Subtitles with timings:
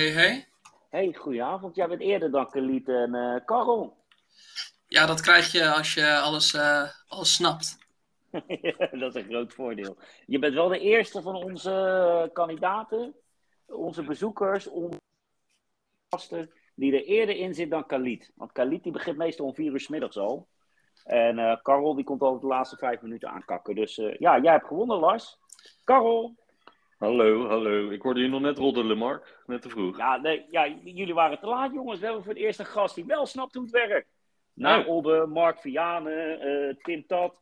[0.00, 0.46] hey, hey.
[0.88, 1.74] Hey, goedenavond.
[1.76, 3.96] Jij bent eerder dan Kaliet en uh, Karel.
[4.86, 7.78] Ja, dat krijg je als je alles, uh, alles snapt.
[9.00, 9.96] dat is een groot voordeel.
[10.26, 13.14] Je bent wel de eerste van onze kandidaten,
[13.66, 14.98] onze bezoekers, onze
[16.08, 18.32] gasten, die er eerder in zit dan Kaliet.
[18.34, 20.48] Want Kaliet die begint meestal om vier uur s middags al.
[21.04, 23.74] En uh, Karel die komt al de laatste vijf minuten aankakken.
[23.74, 25.38] Dus ja, jij hebt gewonnen, Lars.
[25.84, 26.36] Karel,
[27.00, 27.90] Hallo, hallo.
[27.90, 29.42] Ik hoorde je nog net roddelen, Mark.
[29.46, 29.96] Net te vroeg.
[29.96, 31.98] Ja, nee, ja, jullie waren te laat, jongens.
[31.98, 34.08] We hebben voor het eerst een gast die wel snapt hoe het werkt.
[34.52, 37.40] Na Obbe, Mark Vianen, uh, Tim Tat.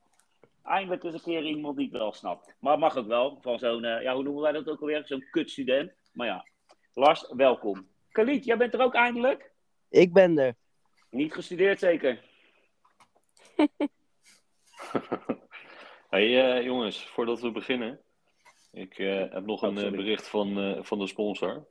[0.63, 2.55] Eindelijk eens een keer iemand die het wel snapt.
[2.61, 3.39] Maar het mag ook wel.
[3.41, 5.03] Van zo'n, uh, ja, hoe noemen wij dat ook alweer?
[5.07, 5.93] Zo'n kutstudent.
[6.13, 6.47] Maar ja,
[6.95, 7.89] Lars, welkom.
[8.11, 9.53] Khalid, jij bent er ook eindelijk?
[9.89, 10.55] Ik ben er.
[11.11, 12.21] Niet gestudeerd zeker?
[16.11, 18.01] hey uh, jongens, voordat we beginnen.
[18.79, 21.67] Ik uh, heb nog een uh, bericht van, uh, van de sponsor.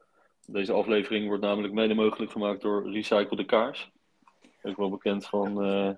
[0.46, 3.92] Deze aflevering wordt namelijk mede mogelijk gemaakt door Recycle de Kaars.
[4.62, 5.58] Ook wel bekend van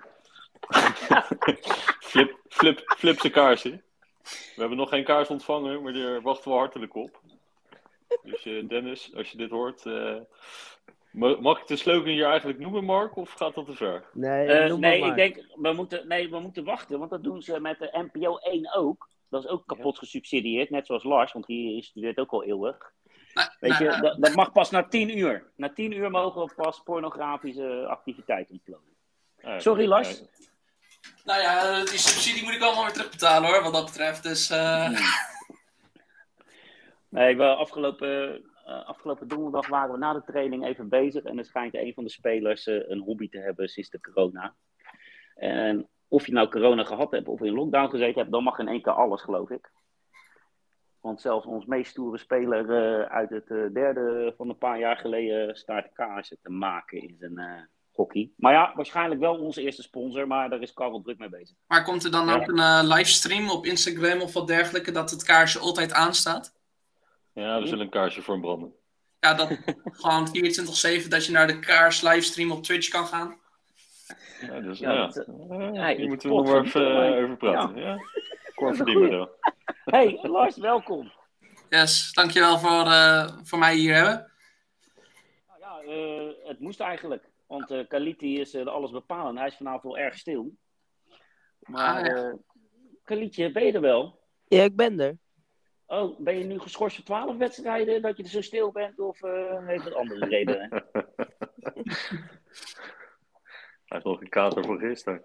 [2.10, 3.84] flip, flip, flipse kaarsen.
[4.24, 7.22] We hebben nog geen kaars ontvangen, maar daar wachten we hartelijk op.
[8.24, 9.84] Dus Dennis, als je dit hoort,
[11.42, 14.04] mag ik de slogan hier eigenlijk noemen, Mark, of gaat dat te ver?
[14.14, 17.80] Nee, nee ik denk, we moeten, nee, we moeten wachten, want dat doen ze met
[17.80, 19.08] de NPO 1 ook.
[19.30, 22.94] Dat is ook kapot gesubsidieerd, net zoals Lars, want die studeert ook al eeuwig.
[23.60, 25.52] Weet je, dat, dat, mag pas na tien uur.
[25.56, 29.62] Na tien uur mogen we pas pornografische activiteiten uploaden.
[29.62, 30.22] Sorry, Lars.
[31.24, 34.24] Nou ja, die subsidie moet ik allemaal weer terugbetalen hoor, wat dat betreft.
[34.24, 34.90] Dus, uh...
[37.10, 41.24] Nee, we afgelopen, uh, afgelopen donderdag waren we na de training even bezig.
[41.24, 44.56] En er schijnt een van de spelers uh, een hobby te hebben sinds de corona.
[45.36, 48.68] En of je nou corona gehad hebt of in lockdown gezeten hebt, dan mag in
[48.68, 49.72] één keer alles, geloof ik.
[51.02, 54.98] Want zelfs ons meest stoere speler uh, uit het uh, derde van een paar jaar
[54.98, 58.32] geleden staat kaarsen te maken in zijn uh, hockey.
[58.36, 61.56] Maar ja, waarschijnlijk wel onze eerste sponsor, maar daar is Karel druk mee bezig.
[61.68, 62.36] Maar komt er dan ja.
[62.36, 66.54] ook een livestream op Instagram of wat dergelijke, dat het kaarsje altijd aanstaat?
[67.34, 68.74] Ja, we zullen een kaarsje voor hem branden.
[69.20, 69.58] Ja, dat
[70.00, 73.38] gewoon 24-7 dat je naar de kaars livestream op Twitch kan gaan.
[74.42, 75.08] Ja, dus, ja.
[75.08, 75.26] Dat,
[75.74, 77.76] ja, hier moeten we nog maar even uh, over praten.
[77.76, 77.98] Ja.
[78.56, 79.30] Kort verdienen
[79.86, 81.12] Hey, Lars, welkom.
[81.70, 84.32] Yes, dankjewel voor, uh, voor mij hier hebben.
[85.60, 87.30] Nou ja, het moest eigenlijk.
[87.48, 89.38] Want uh, Kaliti is alles bepalend.
[89.38, 90.56] Hij is vanavond wel erg stil.
[91.60, 92.34] Maar ah.
[93.04, 94.20] Kalitje, ben je er wel?
[94.48, 95.18] Ja, ik ben er.
[95.86, 99.00] Oh, ben je nu geschorst voor 12 wedstrijden dat je er zo stil bent?
[99.00, 99.20] Of
[99.66, 100.70] heeft het andere redenen?
[103.90, 105.24] Hij heeft nog een kater voor gisteren.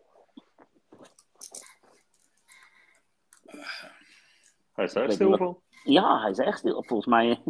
[4.73, 5.61] Hij is daar stil van.
[5.83, 6.83] Ja, hij is echt stil.
[6.83, 7.43] Volgens mij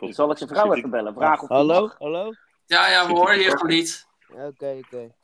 [0.14, 1.14] zal ik zijn vrouw even bellen.
[1.14, 2.32] Vraag of hallo, hallo?
[2.64, 4.08] Ja, ja, we horen je even niet.
[4.28, 4.78] Oké, oké.
[4.78, 5.14] Okay.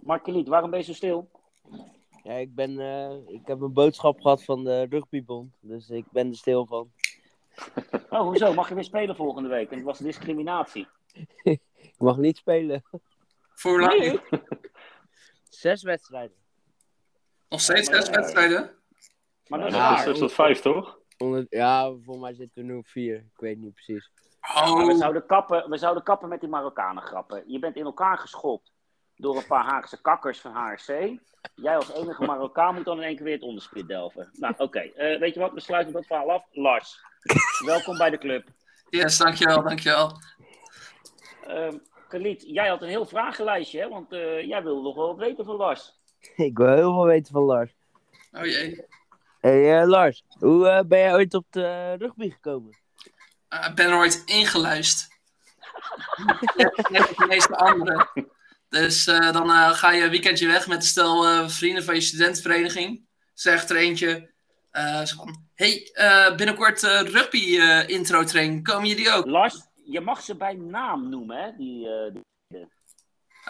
[0.00, 1.30] Markeliet, waarom ben je zo stil?
[2.22, 6.28] Ja, ik, ben, uh, ik heb een boodschap gehad van de rugbybond, dus ik ben
[6.28, 6.92] er stil van.
[8.10, 8.54] Oh, hoezo?
[8.54, 9.70] Mag je weer spelen volgende week?
[9.70, 10.88] En het was discriminatie.
[11.42, 12.82] ik mag niet spelen.
[13.56, 13.98] Voor lang?
[13.98, 14.20] Nee.
[15.48, 16.36] Zes wedstrijden.
[17.48, 18.70] Nog steeds zes wedstrijden?
[19.46, 20.98] Maar dat is, ja, is tot vijf, toch?
[21.48, 23.16] Ja, voor mij zitten we nu vier.
[23.16, 24.10] Ik weet niet precies.
[24.54, 24.86] Oh.
[24.86, 27.44] We, zouden kappen, we zouden kappen met die Marokkanen grappen.
[27.46, 28.72] Je bent in elkaar geschopt
[29.14, 31.18] door een paar Haagse kakkers van HRC.
[31.54, 34.30] Jij als enige Marokkaan moet dan in één keer weer het onderspit delven.
[34.32, 34.62] Nou, oké.
[34.62, 34.92] Okay.
[34.96, 35.52] Uh, weet je wat?
[35.52, 36.44] We sluiten dat verhaal af.
[36.50, 37.00] Lars,
[37.64, 38.48] welkom bij de club.
[38.88, 40.20] Yes, dankjewel, dankjewel.
[41.48, 43.88] Um, Khalid, jij had een heel vragenlijstje, hè?
[43.88, 45.92] Want uh, jij wilde nog wel wat weten van Lars.
[46.36, 47.74] Ik wil heel veel weten van Lars.
[48.32, 48.84] Oh jee.
[49.40, 52.78] Hey uh, Lars, hoe uh, ben jij ooit op de rugby gekomen?
[53.48, 55.10] Ik ben er ooit ingeluisterd.
[56.88, 58.08] Net als de meeste anderen.
[58.68, 63.06] Dus dan ga je een weekendje weg met een stel vrienden van je studentenvereniging.
[63.34, 64.30] Zegt er eentje
[65.04, 65.44] van...
[65.54, 65.90] Hey,
[66.36, 68.64] binnenkort rugby intro training.
[68.64, 69.26] Komen jullie ook?
[69.26, 71.56] Lars, je mag ze bij naam noemen, hè?
[71.56, 72.68] Die, uh, die...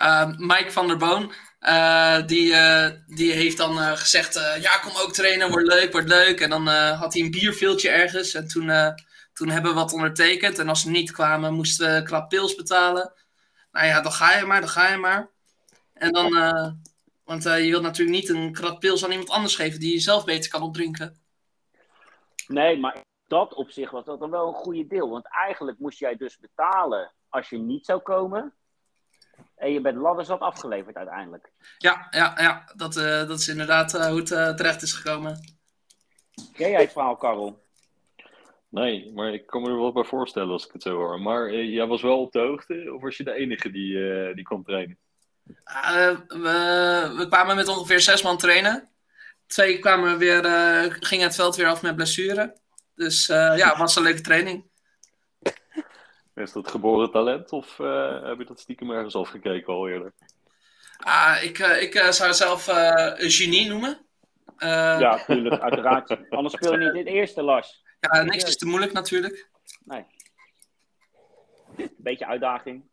[0.03, 5.13] Uh, Mike van der Boon, uh, die, uh, die heeft dan gezegd: Ja, kom ook
[5.13, 6.41] trainen, wordt leuk, wordt leuk.
[6.41, 8.35] En dan had hij een bierveeltje ergens.
[8.35, 8.95] En toen,
[9.33, 10.59] toen hebben we wat ondertekend.
[10.59, 13.13] En als ze niet kwamen, moesten we klap pils betalen.
[13.73, 15.31] Nou ja, dan ga je maar, dan ga je maar.
[15.93, 16.31] En dan,
[17.25, 20.25] want je wilt natuurlijk niet een krat pils aan iemand anders geven die je zelf
[20.25, 21.21] beter kan opdrinken.
[22.47, 25.11] Nee, maar dat op zich was dat dan wel een goede deel.
[25.11, 28.55] Want eigenlijk moest jij dus betalen als je niet zou komen.
[29.55, 31.53] En je bent ladderzat afgeleverd uiteindelijk.
[31.79, 32.73] Ja, ja, ja.
[32.77, 35.57] Dat, uh, dat is inderdaad uh, hoe het uh, terecht is gekomen.
[36.53, 37.65] Ken jij het verhaal, Karel?
[38.69, 41.21] Nee, maar ik kan me er wel bij voorstellen als ik het zo hoor.
[41.21, 44.35] Maar eh, jij was wel op de hoogte, of was je de enige die, eh,
[44.35, 44.99] die kwam trainen?
[45.65, 48.89] Eh, we, we kwamen met ongeveer zes man trainen.
[49.47, 52.57] Twee kwamen weer, eh, gingen het veld weer af met blessure.
[52.97, 54.65] Dus eh, ja, het was een leuke training.
[56.35, 60.13] Is dat geboren talent of eh, heb je dat stiekem ergens afgekeken al eerder?
[60.97, 64.07] Ah, ik eh, ik zou zelf een genie noemen.
[64.59, 66.31] Ja, tuurlijk, uiteraard.
[66.31, 67.83] Anders speel je niet in het eerste, Lars.
[68.01, 69.49] ja, niks is te moeilijk natuurlijk.
[69.85, 70.05] Nee.
[71.97, 72.89] Beetje uitdaging.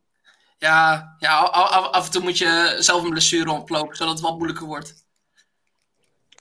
[0.58, 4.38] Ja, ja af, af- en toe moet je zelf een blessure oplopen, zodat het wat
[4.38, 5.06] moeilijker wordt.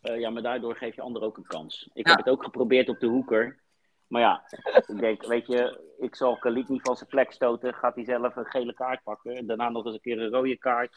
[0.03, 1.89] Eh, ja, maar daardoor geef je anderen ook een kans.
[1.93, 2.15] Ik Ja.
[2.15, 3.61] heb het ook geprobeerd op de hoeker.
[4.07, 4.43] Maar ja,
[4.87, 7.75] ik denk, weet je, ik zal Khalid niet van zijn plek stoten.
[7.75, 9.37] Gaat hij zelf een gele kaart pakken.
[9.37, 10.97] En daarna nog eens een keer een rode kaart.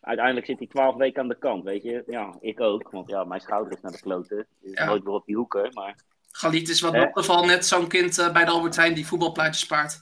[0.00, 2.02] Uiteindelijk zit hij twaalf weken aan de kant, weet je.
[2.06, 2.90] Ja, ik ook.
[2.90, 4.46] Want ja, mijn schouder is naar de kloten.
[4.60, 4.84] Is Ja.
[4.84, 5.70] nooit meer op die hoeken.
[5.74, 5.94] Maar
[6.30, 9.60] Galit is wat dat geval net zo'n kind eh, bij de Albert Heijn die voetbalplaatjes
[9.60, 9.98] spaart.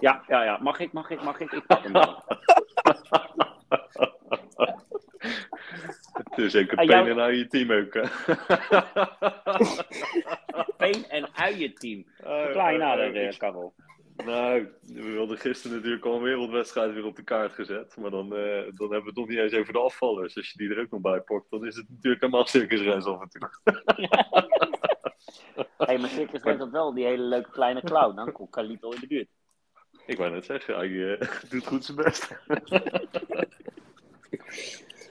[0.00, 0.58] ja, ja, ja.
[0.62, 1.52] Mag ik, mag ik, mag ik?
[1.52, 2.22] Ik pak hem wel.
[6.36, 7.94] Is zeker Ah, pijn en je team ook.
[7.94, 8.02] hè?
[10.76, 12.04] Peen en uienteam.
[12.16, 13.74] Verklaar je nader, eh, Karel.
[14.24, 17.96] Nou, we hadden gisteren natuurlijk al een wereldwedstrijd weer op de kaart gezet.
[17.96, 20.36] Maar dan, eh, dan hebben we het nog niet eens over de afvallers.
[20.36, 23.20] Als je die er ook nog bij pakt, dan is het natuurlijk helemaal circusreis af
[23.20, 23.50] en toe.
[23.64, 23.74] Hé,
[25.86, 28.16] hey, maar Circus heeft dat wel, die hele leuke kleine clown.
[28.16, 29.28] Dan komt Khalid al in de buurt.
[30.06, 32.36] Ik wou net zeggen, hij eh, doet goed zijn best.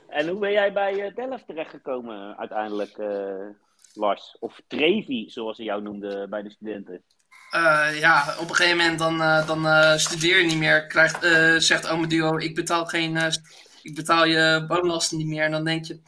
[0.07, 3.47] En hoe ben jij bij eh, Delft terechtgekomen uiteindelijk, eh,
[3.93, 4.37] Lars?
[4.39, 7.03] Of Trevi, zoals ze jou noemden bij de studenten.
[7.49, 10.87] Eh, ja, op een gegeven moment dan, eh, dan eh, studeer je niet meer.
[10.87, 13.33] Krijgt, eh, zegt Ome Duo, ik betaal, geen, eh,
[13.81, 15.43] ik betaal je woonlasten niet meer.
[15.43, 16.01] En dan denk je,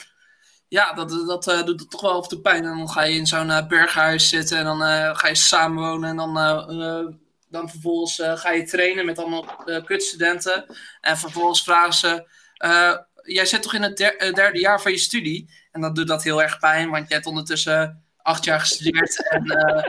[0.68, 2.66] ja, dat, dat eh, doet toch wel af toe pijn.
[2.66, 6.10] En dan ga je in zo'n eh, berghuis zitten en dan eh, ga je samenwonen.
[6.10, 7.08] En dan, eh, eh,
[7.50, 10.66] dan vervolgens eh, ga je trainen met allemaal eh, kutstudenten.
[11.02, 12.28] En vervolgens vragen ze,
[12.58, 12.98] eh,
[13.34, 15.50] jij zit toch in het der- eh, derde jaar van je studie?
[15.72, 19.16] En dan doet dat heel erg pijn, want je hebt ondertussen acht jaar gestudeerd.
[19.30, 19.86] En, eh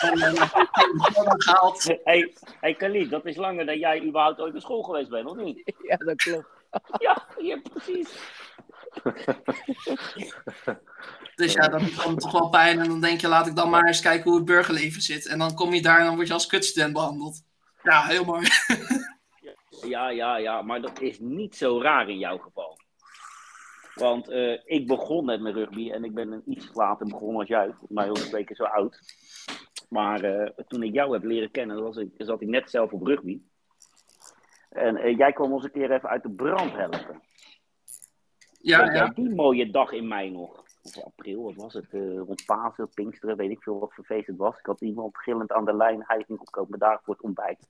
[0.00, 0.36] en, en
[1.42, 1.82] gehaald.
[1.84, 5.30] Hé, hey, hey, Khalid, dat is langer dan jij überhaupt ooit naar school geweest bent,
[5.30, 5.72] of niet?
[5.88, 6.46] Ja, dat klopt.
[6.98, 8.08] Ja, ja precies.
[11.34, 12.78] Dus ja, dat doet dan toch wel pijn.
[12.80, 15.26] En dan denk je, laat ik dan maar eens kijken hoe het burgerleven zit.
[15.26, 17.42] En dan kom je daar en dan word je als kutstudent behandeld.
[17.82, 18.46] Ja, heel mooi.
[19.86, 22.69] Ja, ja, ja, maar dat is niet zo raar in jouw geval.
[24.00, 27.48] Want eh, ik begon net met rugby en ik ben een iets later begonnen als
[27.48, 27.74] jij.
[27.88, 29.00] Was ik twee keer zo oud.
[29.88, 33.06] Maar eh, toen ik jou heb leren kennen, was ik, zat ik net zelf op
[33.06, 33.40] rugby.
[34.68, 37.22] En eh, jij kwam ons een keer even uit de brand helpen.
[38.62, 40.64] Ja, die mooie dag in mei nog?
[40.82, 41.92] Of april, wat was het?
[42.26, 44.58] rond Pasen, Pinksteren, weet ik veel wat voor feest het was.
[44.58, 46.04] Ik had iemand gillend aan de lijn.
[46.06, 47.66] Hij ging opkomen dagen voor het ontbijt.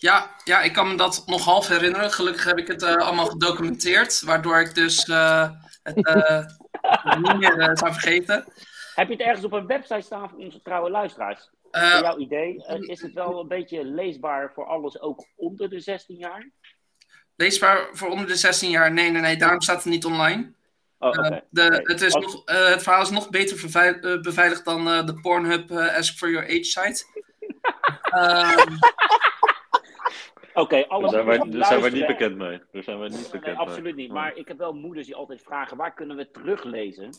[0.00, 2.12] Ja, ja, ik kan me dat nog half herinneren.
[2.12, 4.20] Gelukkig heb ik het eh, allemaal gedocumenteerd.
[4.20, 5.50] Waardoor ik dus eh,
[5.82, 6.46] het eh,
[7.22, 8.44] niet meer zou vergeten.
[8.94, 11.50] Heb je het ergens op een website staan voor onze trouwe luisteraars?
[11.70, 15.80] Voor jouw idee, eh, is het wel een beetje leesbaar voor alles ook onder de
[15.80, 16.50] 16 jaar?
[17.36, 18.92] leesbaar voor onder de 16 jaar.
[18.92, 20.52] Nee, nee, nee, daarom staat het niet online.
[20.98, 21.44] Oh, oké.
[21.50, 23.56] De, het, is Als- nog, het verhaal is nog beter
[24.22, 27.04] beveiligd dan de Pornhub Ask for Your Age site.
[28.10, 28.76] Ehm,
[30.54, 32.60] Oké, alle Daar zijn wij, daar zijn wij niet bekend mee.
[32.72, 33.66] Daar zijn wij niet bekend nee, mee.
[33.66, 34.10] absoluut niet.
[34.12, 37.10] Maar ik heb wel moeders die altijd vragen, waar kunnen we teruglezen?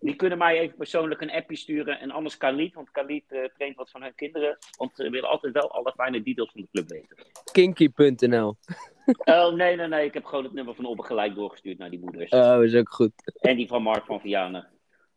[0.00, 2.00] Die kunnen mij even persoonlijk een appje sturen.
[2.00, 4.58] En anders Khalid, want Khalid eh, traint wat van hun kinderen.
[4.76, 7.16] Want ze willen altijd wel alle fijne details van de club weten.
[7.52, 8.56] Kinky.nl.
[9.24, 10.04] Oh, nee, nee, nee.
[10.04, 12.30] Ik heb gewoon het nummer van Obbe gelijk doorgestuurd naar die moeders.
[12.30, 13.12] Oh, is ook goed.
[13.40, 14.68] En die van Mark van Vianen.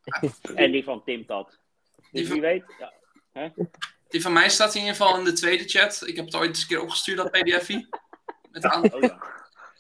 [0.55, 1.60] en die van Tim Tat.
[2.12, 2.63] Die Dus van- wie weet.
[3.34, 3.53] Ja.
[4.12, 6.03] Die van mij staat in ieder geval in de tweede chat.
[6.06, 7.88] Ik heb het ooit eens een keer opgestuurd, dat pdfje.
[8.51, 9.18] Met aantal Oh, ja.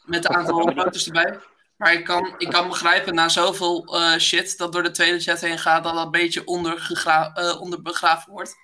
[0.05, 1.39] met een aantal foto's erbij.
[1.77, 5.39] Maar ik kan, ik kan begrijpen na zoveel eh, shit dat door de tweede chat
[5.39, 8.55] heen gaat, dat dat een beetje eh, onderbegraven wordt.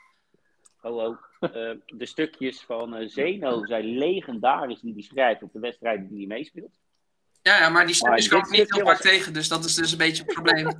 [0.81, 1.17] Oh, oh.
[1.39, 1.49] Eh,
[1.85, 6.79] de stukjes van Zeno zijn legendarisch die hij schrijft op de wedstrijden die hij meespeelt.
[7.41, 9.91] Ja, ja maar die stukjes ik dit niet heel vaak tegen, dus dat is dus
[9.91, 10.67] een beetje het probleem.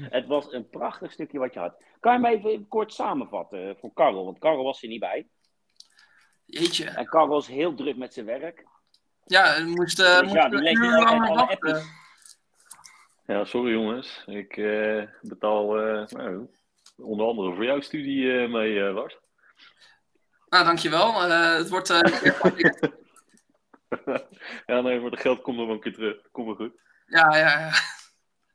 [0.00, 1.84] Het was een prachtig stukje wat je had.
[2.00, 4.24] Kan je me even kort samenvatten voor Karel?
[4.24, 5.28] Want Karel was er niet bij.
[6.44, 6.84] Jeetje.
[6.84, 8.64] En Karel was heel druk met zijn werk.
[9.24, 11.82] Ja, Dus ja, een niet uur altijd langer alle wachten.
[13.26, 14.22] Ja, sorry jongens.
[14.26, 16.50] Ik eh, betaal eh, nou,
[16.96, 19.18] onder andere voor jouw studie mee, eh, Lars.
[20.48, 21.22] Nou, dankjewel.
[21.22, 21.90] Eh het wordt...
[21.90, 22.00] eh,
[24.66, 26.30] ja, nee, maar het geld komt nog wel een keer terug.
[26.30, 26.80] Komt wel goed.
[27.06, 27.70] ja, ja, ja.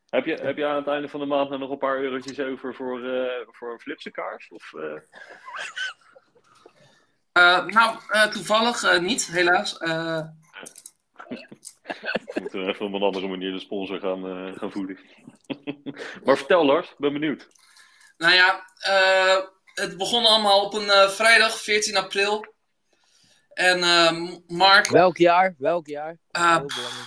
[0.10, 2.76] Heb je, heb je aan het einde van de maand nog een paar eurotjes over
[2.76, 4.50] voor, uh, voor een flipse kaars?
[4.50, 5.00] Of, uh...
[7.34, 8.00] Uh, nou,
[8.32, 9.78] toevallig niet, helaas.
[12.34, 15.00] We moeten even op een andere manier de sponsor gaan, gaan voeden.
[16.26, 17.48] maar vertel Lars, ik ben benieuwd.
[18.18, 18.66] Nou ja,
[19.74, 22.56] het begon allemaal op een vrijdag, 14 april.
[23.58, 24.88] En uh, Mark.
[24.88, 25.56] Welk jaar?
[25.58, 26.18] Welk jaar?
[26.38, 26.60] Uh,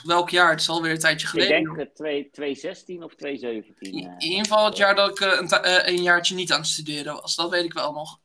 [0.03, 0.51] welk jaar?
[0.51, 1.59] Het is alweer een tijdje geleden.
[1.59, 3.93] Ik denk 2016 of 2017.
[3.93, 6.69] In, in ieder geval het jaar dat ik uh, een, een, jaartje niet aan het
[6.69, 7.37] studeren was.
[7.37, 8.19] Dat weet ik wel nog.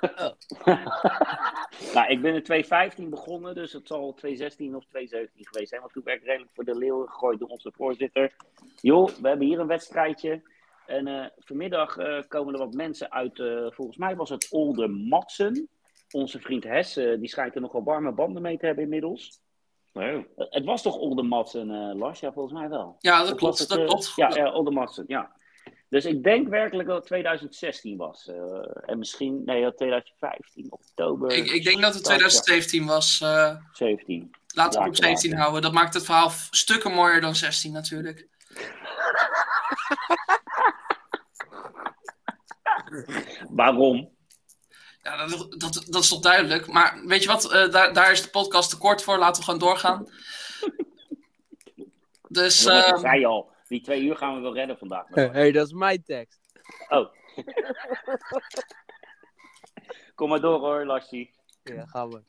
[1.94, 5.80] nou, ik ben in 2015 begonnen, dus het zal 2016 of 2017 geweest zijn.
[5.80, 8.32] Want toen werd ik redelijk voor de leeuw gegooid door onze voorzitter.
[8.80, 10.42] Joh, we hebben hier een wedstrijdje.
[10.86, 11.96] En vanmiddag
[12.28, 13.36] komen er wat mensen uit,
[13.74, 15.68] volgens mij was het Older Matsen
[16.10, 19.40] onze vriend Hess, die schijnt er nogal warme banden mee te hebben inmiddels.
[19.92, 20.26] Nee.
[20.36, 22.20] het was toch Oldermatsen, uh, Lars?
[22.20, 22.96] Ja, volgens mij wel.
[22.98, 23.58] Ja, dat klopt.
[23.58, 24.12] Het, dat klopt.
[24.16, 25.36] Ja, ja Oldermatsen, ja.
[25.88, 28.26] Dus ik denk werkelijk dat het 2016 was.
[28.26, 28.36] Uh,
[28.86, 31.32] en misschien, nee, 2015, oktober.
[31.32, 33.20] Ik, ik denk dat het 2017 was.
[33.22, 34.30] Uh, 17.
[34.54, 35.62] Laten we het op 17 houden.
[35.62, 38.28] Dat maakt het verhaal stukken mooier dan 16 natuurlijk.
[43.50, 44.16] Waarom?
[45.02, 46.66] Ja, dat, dat, dat, is toch duidelijk.
[46.66, 49.18] Maar weet je wat, uh, daar, daar is de podcast te kort voor.
[49.18, 50.06] Laten we gewoon doorgaan.
[52.30, 55.04] Dus, uh, ik zei al, die twee uur gaan we wel redden vandaag.
[55.08, 56.40] Hé, hey, dat is mijn tekst.
[56.88, 57.08] Oh.
[60.14, 61.30] Kom maar door hoor, Lassie.
[61.62, 62.22] Ja, gaan we.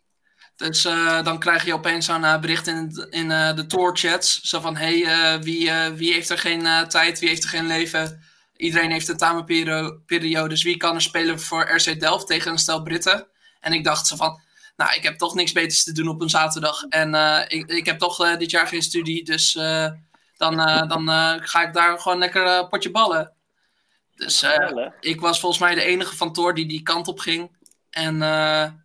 [0.56, 4.42] Dus uh, dan krijg je opeens zo'n uh, bericht in, in uh, de Tor-chats.
[4.42, 8.24] Zo van, hé, hey, wie, wie heeft er geen tijd, wie heeft er geen leven?
[8.60, 12.84] Iedereen heeft een tamenperiode, dus wie kan er spelen voor RC Delft tegen een stel
[12.84, 13.28] Britten?
[13.60, 14.42] En ik dacht zo van,
[14.76, 16.84] nou, ik heb toch niks beters te doen op een zaterdag.
[16.84, 19.92] En uh, ik, ik heb toch uh, dit jaar geen studie, dus uh,
[20.38, 20.56] dan,
[20.88, 21.10] dan
[21.42, 23.34] ga ik daar gewoon lekker potje ballen.
[24.16, 24.46] Dus
[25.00, 27.52] ik was volgens mij de enige van Toor die die kant op ging.
[27.90, 28.16] En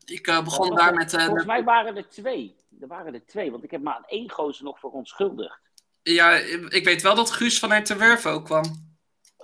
[0.05, 1.11] ik begon ja, daar met...
[1.11, 2.57] volgens mij waren er twee.
[2.81, 5.59] Er waren er twee, want ik heb maar aan één gozer nog voor onschuldigd.
[6.03, 6.31] Ja,
[6.69, 8.94] ik weet wel dat Guus vanuit de Werf ook kwam.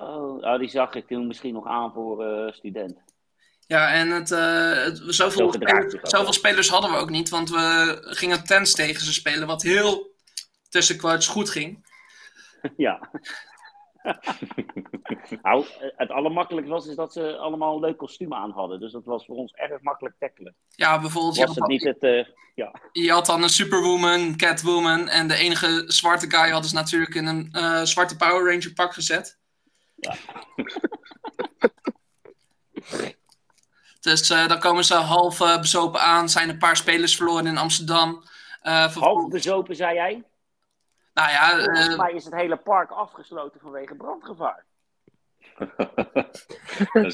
[0.01, 3.03] Oh, oh, die zag ik toen misschien nog aan voor uh, student.
[3.67, 7.51] Ja, en het, uh, het zoveel, Zo spelers, zoveel spelers hadden we ook niet, want
[7.51, 10.15] we gingen tens tegen ze spelen, wat heel
[10.69, 11.89] tussen quotes goed ging.
[12.77, 13.11] Ja.
[15.43, 15.65] nou,
[15.97, 18.81] het allermakkelijkste was is dat ze allemaal een leuk kostuum aan hadden.
[18.81, 20.55] Dus dat was voor ons erg makkelijk tackelen.
[20.69, 21.37] Ja, bijvoorbeeld...
[21.37, 22.03] Was het niet het...
[22.03, 22.73] Uh, ja.
[22.93, 27.27] Je had dan een Superwoman, Catwoman en de enige zwarte guy hadden ze natuurlijk in
[27.27, 29.40] een uh, zwarte Power Ranger pak gezet.
[34.01, 36.29] Dus uh, dan komen ze half uh, bezopen aan.
[36.29, 38.23] Zijn een paar spelers verloren in Amsterdam.
[38.63, 40.25] Uh, half bezopen, zei jij?
[41.15, 41.65] Nou ja.
[41.65, 44.65] Volgens mij is het hele park afgesloten vanwege brandgevaar.
[46.93, 47.13] dan,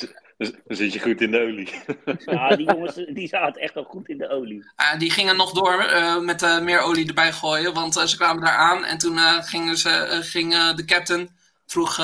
[0.66, 1.82] zit je goed in de olie.
[2.34, 4.64] ja, die jongens die zaten echt al goed in de olie.
[4.98, 5.76] die gingen nog door
[6.24, 7.74] met meer olie erbij gooien.
[7.74, 11.28] Want ze kwamen daar aan en toen gingen ze, ging de captain
[11.66, 11.96] vroeg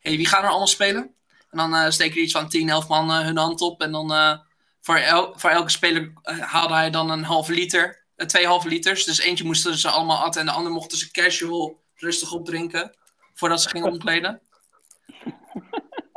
[0.00, 1.14] hey, wie gaan er allemaal spelen?
[1.50, 3.82] En dan uh, steken er iets van 10, 11 man uh, hun hand op.
[3.82, 4.38] En dan uh,
[4.80, 8.04] voor, el voor, elke speler haalde hij dan een halve liter.
[8.16, 9.04] twee halve liters.
[9.04, 12.96] Dus eentje moesten ze allemaal atten en de ander mochten ze casual rustig opdrinken.
[13.34, 14.40] Voordat ze gingen omkleden.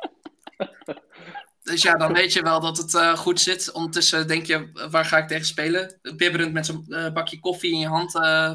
[1.63, 3.71] dus ja, dan weet je wel dat het goed zit.
[3.71, 5.99] Ondertussen denk je, waar ga ik tegen spelen?
[6.01, 8.11] Bibberend met zo'n bakje koffie in je hand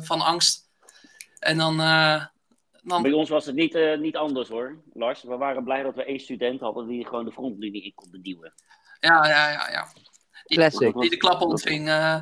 [0.06, 0.68] van angst.
[1.38, 1.80] En dan
[2.88, 3.02] dan...
[3.02, 5.22] Bij ons was het niet, uh, niet anders hoor, Lars.
[5.22, 8.52] We waren blij dat we één student hadden die gewoon de frontlinie in kon duwen.
[9.00, 9.70] Ja, ja, ja.
[9.70, 9.88] ja.
[10.44, 11.00] Die, Classic.
[11.00, 11.88] die de klap ontving.
[11.88, 12.20] Uh...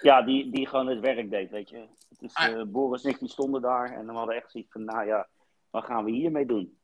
[0.00, 1.86] Ja, die, die gewoon het werk deed, weet je.
[2.18, 5.06] Dus uh, Boris en ik die stonden daar en we hadden echt zoiets van, nou
[5.06, 5.28] ja,
[5.70, 6.78] wat gaan we hiermee doen?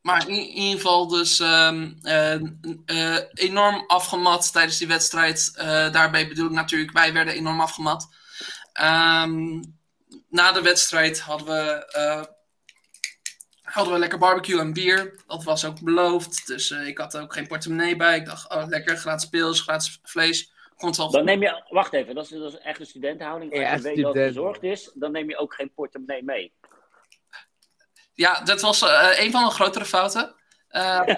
[0.00, 1.98] Maar in, in ieder geval dus um,
[3.34, 5.52] enorm afgemat tijdens die wedstrijd.
[5.92, 8.08] daarbij bedoel ik natuurlijk, wij werden enorm afgemat.
[8.80, 9.60] Um,
[10.28, 12.38] na de wedstrijd hadden we
[13.70, 15.14] hadden we lekker barbecue en bier.
[15.26, 16.46] Dat was ook beloofd.
[16.46, 18.16] Dus uh, ik had ook geen portemonnee bij.
[18.16, 20.52] Ik dacht, oh lekker, gratis pils, gratis vlees.
[20.76, 23.52] Komt wel dan neem je, wacht even, dat is, dat is echt een studentenhouding.
[23.52, 26.52] Als ja, je weet dat het bezorgd is, dan neem je ook geen portemonnee mee.
[28.12, 30.34] Ja, dat was uh, een van de grotere fouten.
[30.70, 31.06] Uh,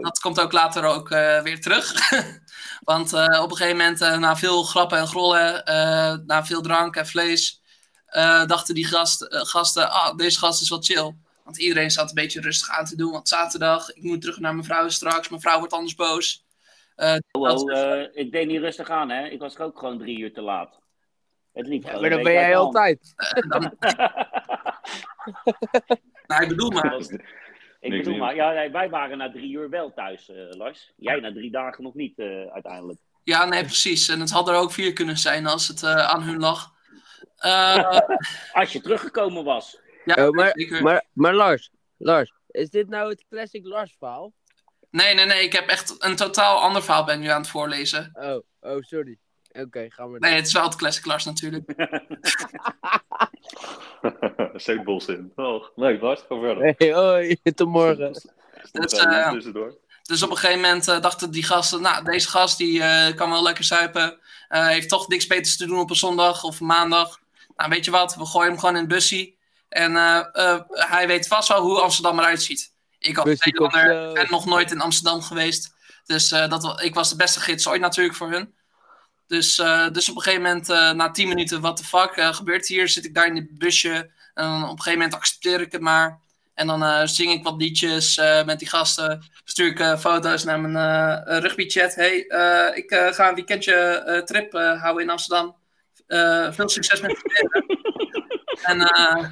[0.00, 2.10] dat komt ook later ook weer terug.
[2.80, 5.62] Want op een gegeven moment, na veel grappen en grollen,
[6.26, 7.62] na veel drank en vlees,
[8.16, 11.14] uh, dachten die gast, uh, gasten, ah, deze gast is wat chill.
[11.44, 13.12] Want iedereen zat een beetje rustig aan te doen.
[13.12, 15.28] Want zaterdag, ik moet terug naar mijn vrouw straks.
[15.28, 16.44] Mijn vrouw wordt anders boos.
[16.96, 19.26] Uh, oh, ik deed niet rustig aan, hè.
[19.26, 20.80] Ik was ook gewoon drie uur te laat.
[21.52, 23.12] Het liep Ja, maar dat ben jij altijd.
[23.16, 23.60] Eh, dan,
[26.26, 26.96] nou, ik bedoel maar.
[27.84, 30.92] Ik Niks bedoel maar, ja, wij waren na drie uur wel thuis, eh, Lars.
[30.96, 32.98] Jij na drie dagen nog niet, eh, uiteindelijk.
[33.24, 34.08] Ja, nee, precies.
[34.08, 36.72] En het had er ook vier kunnen zijn als het eh, aan hun lag.
[37.44, 37.98] Eh,
[38.60, 39.80] Als je teruggekomen was.
[40.04, 44.32] ja, Oh, maar, maar, maar Lars, Lars, is dit nou het classic Lars verhaal?
[44.90, 45.42] Nee, nee, nee.
[45.42, 48.10] Ik heb echt een totaal ander verhaal ben nu aan het voorlezen.
[48.12, 49.18] Oh, oh, sorry.
[49.52, 51.74] Oké, gaan we Nee, het is wel het classic Lars natuurlijk.
[54.54, 55.32] Zeepbos in.
[55.34, 56.20] Oh, leuk, Lars.
[56.28, 56.74] Ga verder.
[56.78, 57.98] Hey, hoi, tot morgen.
[57.98, 58.34] Dat,
[58.72, 59.32] Dat eh.
[60.02, 63.30] Dus op een gegeven moment eh, dachten die gasten, nou, deze gast die eh, kan
[63.30, 64.18] wel lekker zuipen.
[64.48, 67.22] Eh, heeft toch niks beters te doen op een zondag of maandag.
[67.56, 69.38] Nou, weet je wat, we gooien hem gewoon in het bussie.
[69.74, 72.72] En eh, eh, hij weet vast wel hoe Amsterdam eruit ziet.
[72.98, 75.74] Ik als Nederlander ben nog nooit in Amsterdam geweest.
[76.04, 78.54] Dus eh, dat, ik was de beste gids ooit natuurlijk voor hun.
[79.26, 79.56] Dus,
[79.92, 82.88] dus op een gegeven moment, na 10 minuten, what the fuck gebeurt hier?
[82.88, 84.10] Zit ik daar in het busje.
[84.34, 86.20] En dan op een gegeven moment accepteer ik het maar.
[86.54, 89.24] En dan zing ik wat liedjes met die gasten.
[89.44, 91.94] Stuur ik foto's naar mijn rugbychat.
[91.94, 95.56] Hey, eh, ik ga een weekendje trip houden in Amsterdam.
[96.14, 97.66] Eh, veel succes met het leren.
[98.70, 99.30] en eh,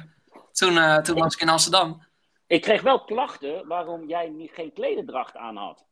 [0.51, 2.03] toen, eh, toen was ik in Amsterdam.
[2.47, 5.85] Ik kreeg wel klachten waarom jij niet, geen klederdracht aan had.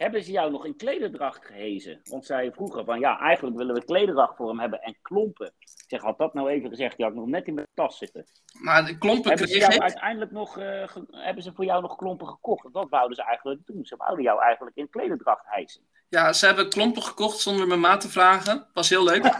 [0.00, 2.00] Hebben ze jou nog in klederdracht gehezen?
[2.04, 5.46] Want zij vroegen van ja, eigenlijk willen we klederdracht voor hem hebben en klompen.
[5.58, 7.98] Ik zeg, had dat nou even gezegd, die had ik nog net in mijn tas
[7.98, 8.24] zitten.
[8.62, 9.82] Maar de klompen Hebben ze kreeg jou ik.
[9.82, 12.72] uiteindelijk nog, eh, ge- hebben ze voor jou nog klompen gekocht?
[12.72, 13.84] Dat wouden ze eigenlijk doen.
[13.84, 15.82] Ze wouden jou eigenlijk in klederdracht hijsen.
[16.08, 18.66] Ja, ze hebben klompen gekocht zonder mijn maat te vragen.
[18.72, 19.24] Was heel leuk.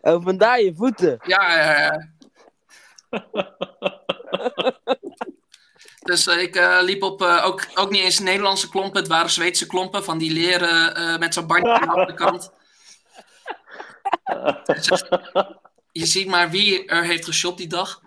[0.00, 1.18] Oh, vandaar je voeten.
[1.26, 2.08] Ja, ja, ja.
[6.08, 9.00] dus eh, ik eh, liep op eh, ook, ook niet eens Nederlandse klompen.
[9.00, 12.52] Het waren Zweedse klompen van die leren eh, met zo'n bandje aan de achterkant.
[14.64, 15.04] Dus,
[15.92, 18.02] je ziet maar wie er heeft geshopt die dag.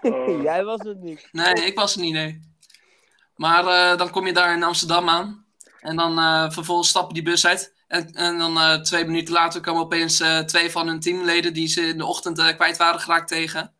[0.00, 0.42] Oh.
[0.48, 1.28] Jij was het niet.
[1.32, 2.40] Nee, ik was er niet, nee.
[3.36, 5.46] Maar eh, dan kom je daar in Amsterdam aan.
[5.80, 7.74] En dan eh, vervolgens stappen die bus uit.
[7.92, 11.66] En, en dan eh, twee minuten later komen opeens eh, twee van hun teamleden die
[11.66, 13.74] ze in de ochtend eh, kwijt waren geraakt tegen.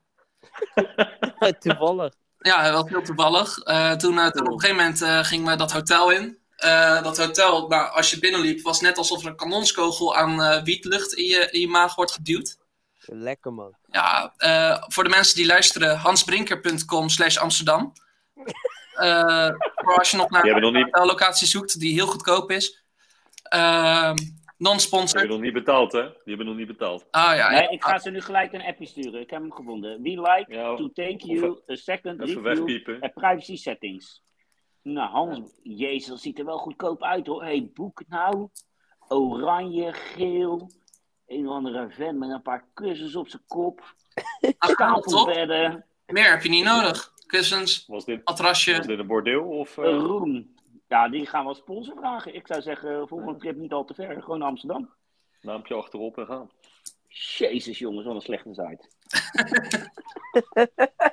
[1.59, 2.15] Toevallig.
[2.43, 3.59] Ja, wel heel toevallig.
[3.59, 6.39] Eh, toen, eh, toen op een gegeven moment eh, gingen we dat hotel in.
[6.57, 10.63] Eh, dat hotel, maar als je binnenliep, was net alsof er een kanonskogel aan eh,
[10.63, 12.57] wietlucht in je, in je maag wordt geduwd.
[13.07, 13.75] Lekker man.
[13.91, 17.93] Ja, eh, voor de mensen die luisteren, hansbrinker.com slash Amsterdam.
[18.93, 22.07] Eh, voor als je nog naar Die hebben nog niet- een locatie zoekt die heel
[22.07, 22.83] goedkoop is.
[24.63, 25.19] Ehm Die Non-sponsor.
[25.19, 26.03] hebben nog niet betaald, hè?
[26.03, 27.07] Die hebben nog niet betaald.
[27.11, 29.21] Ah ja, Nee, ik ga ze nu gelijk een appje sturen.
[29.21, 30.03] Ik heb hem gevonden.
[30.03, 34.23] We like Ja, to take you a second even review at privacy settings.
[34.83, 37.43] Nou, Hans, jezus, dat ziet er wel goedkoop uit hoor.
[37.43, 38.49] hey, boek nou.
[39.09, 40.71] Oranje, geel.
[41.27, 43.81] Een of andere vent met een paar kussens op zijn kop.
[44.59, 44.71] Ah.
[44.71, 45.85] Stapelbedden.
[46.07, 47.13] Meer heb je niet nodig.
[47.27, 48.77] Kussens, Was dit, matrasje.
[48.77, 49.43] was dit een bordeel?
[49.43, 50.55] Of, eh, Een roem.
[50.93, 52.35] Ja, die gaan we als sponsor vragen.
[52.35, 54.23] Ik zou zeggen, volgende trip niet al te ver.
[54.23, 54.91] Gewoon naar Amsterdam.
[55.41, 56.51] naampje achterop en gaan.
[57.39, 58.89] Jezus jongens, wat een slechte site.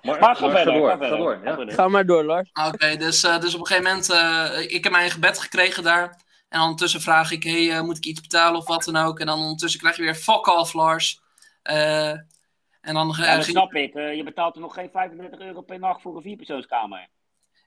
[0.01, 1.17] Maar, Maar ga maar verder, door, ga verder.
[1.17, 1.55] door, Ga ja.
[1.55, 1.73] verder.
[1.73, 2.49] Ga maar door, Lars.
[2.67, 6.21] Oké, dus, eh, dus op een gegeven moment, eh, ik heb mijn gebed gekregen daar.
[6.49, 9.19] En ondertussen vraag ik, hey, eh, moet ik iets betalen of wat dan ook?
[9.19, 11.21] En dan ondertussen krijg je weer fuck off, Lars.
[11.61, 13.93] Eh, en dan eh, Ja, dat ging- snap ik.
[13.93, 17.07] Eh, je betaalt er nog geen 35 euro per nacht voor een vierpersoonskamer.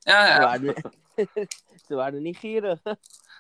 [0.05, 0.75] Ja, Ze ja, waren,
[1.87, 2.81] ze waren niet gierig.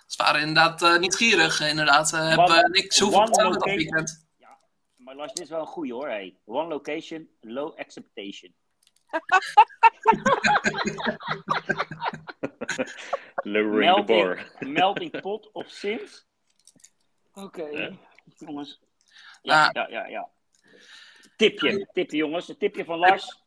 [0.07, 2.13] ze waren inderdaad eh, niet gierig, inderdaad.
[2.13, 4.31] Uh, heb One- eh, niks hoeveel one betaald dat weekend.
[4.97, 6.09] Maar Lars, dit is wel een goeie hoor.
[6.09, 6.37] Hey.
[6.45, 8.55] One location, low acceptation.
[13.43, 14.35] Lowering the bar.
[14.37, 16.27] Melting, melting pot of sins.
[17.33, 17.91] Oké, Ja.
[18.37, 18.81] jongens.
[19.43, 19.71] Ja, Ah.
[19.73, 20.29] ja, ja, ja.
[21.37, 22.49] Tipje, tipje jongens.
[22.49, 23.42] Een tipje van Lars.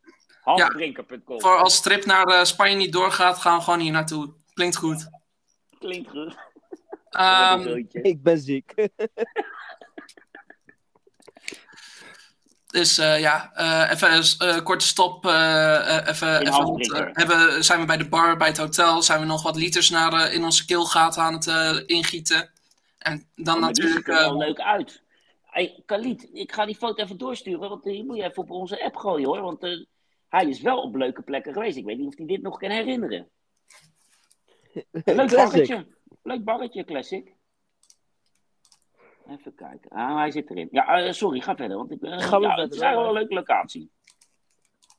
[0.45, 1.41] Hansbrinker.com.
[1.41, 4.34] Voor als de trip naar eh, Spanje niet doorgaat, gaan we gewoon hier naartoe.
[4.53, 5.10] Klinkt goed.
[5.79, 6.36] Klinkt goed.
[7.10, 7.84] Ehm.
[7.91, 8.73] Ik ben ziek.
[12.67, 15.25] dus eh, ja, eh, even een eh, korte stop.
[15.25, 19.55] even, even hebben, zijn we bij de bar, bij het hotel, zijn we nog wat
[19.55, 22.49] liters naar, in onze keelgaten aan het eh, ingieten.
[22.97, 23.95] En dan Oh, natuurlijk...
[23.95, 25.01] ziet er wel eh, leuk uit.
[25.43, 28.84] Hey, Khalid, ik ga die foto even doorsturen, want die moet je even op onze
[28.84, 29.41] app gooien hoor.
[29.41, 29.86] Want eh,
[30.36, 31.78] hij is wel op leuke plekken geweest.
[31.78, 33.30] Ik weet niet of hij dit nog kan herinneren.
[34.91, 35.88] Leuk barretje.
[36.24, 37.34] Leuk barretje, classic.
[39.30, 39.89] Even kijken.
[39.89, 40.67] Ah, hij zit erin.
[40.71, 41.78] Ja, eh, sorry, ga verder.
[41.78, 43.91] Want ik, eh, Ga maar ja, verder, het is eigenlijk wel een leuke locatie.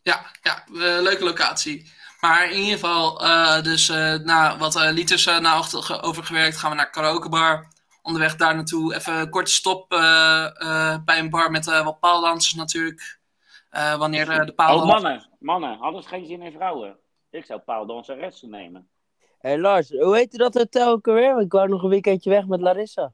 [0.02, 1.92] Ja, ja eh, leuke locatie.
[2.20, 6.56] Maar in ieder geval, eh, dus eh, na wat eh, liters na achter ge- overgewerkt,
[6.56, 7.72] gaan we naar karaokebar.
[8.02, 12.00] onderweg daar naartoe even een korte stop eh, eh, bij een bar met eh, wat
[12.00, 13.15] paaldansers natuurlijk.
[13.76, 14.92] Eh, wanneer eh, de Oh, paaldans...
[14.92, 16.96] mannen, mannen, hadden ze geen zin in vrouwen?
[17.30, 18.88] Ik zou paaldanseressen nemen.
[19.38, 21.40] Hé Lars, hoe heette dat hotel ook alweer?
[21.40, 23.12] Ik wou nog een weekendje weg met Larissa.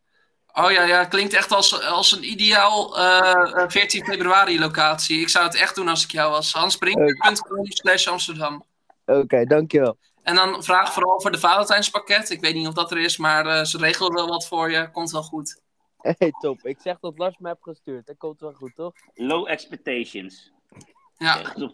[0.53, 5.21] Oh ja, ja, klinkt echt als, als een ideaal eh, eh, 14 februari locatie.
[5.21, 6.53] Ik zou het echt doen als ik jou was.
[6.53, 8.65] Hansbrinker.com slash Amsterdam.
[9.07, 9.97] Oké, dankjewel.
[10.23, 12.31] En dan vraag vooral voor de Valentijnspakket.
[12.31, 14.91] Ik weet niet of dat er is, maar eh, ze regelen wel wat voor je.
[14.91, 15.62] Komt wel goed.
[16.03, 16.61] Hé, hey, top.
[16.67, 18.07] Ik zeg dat Lars me heeft gestuurd.
[18.07, 18.95] Dat komt wel goed, toch?
[19.15, 20.53] Low expectations.
[21.17, 21.55] Ja.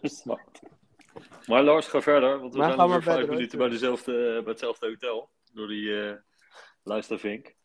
[1.45, 4.13] Maar Lars, ga verder, want we Maar zijn maar vijf minuten bij, dezelfde,
[4.43, 5.29] bij hetzelfde hotel.
[5.53, 6.15] Door die eh
[6.83, 7.55] luistervink.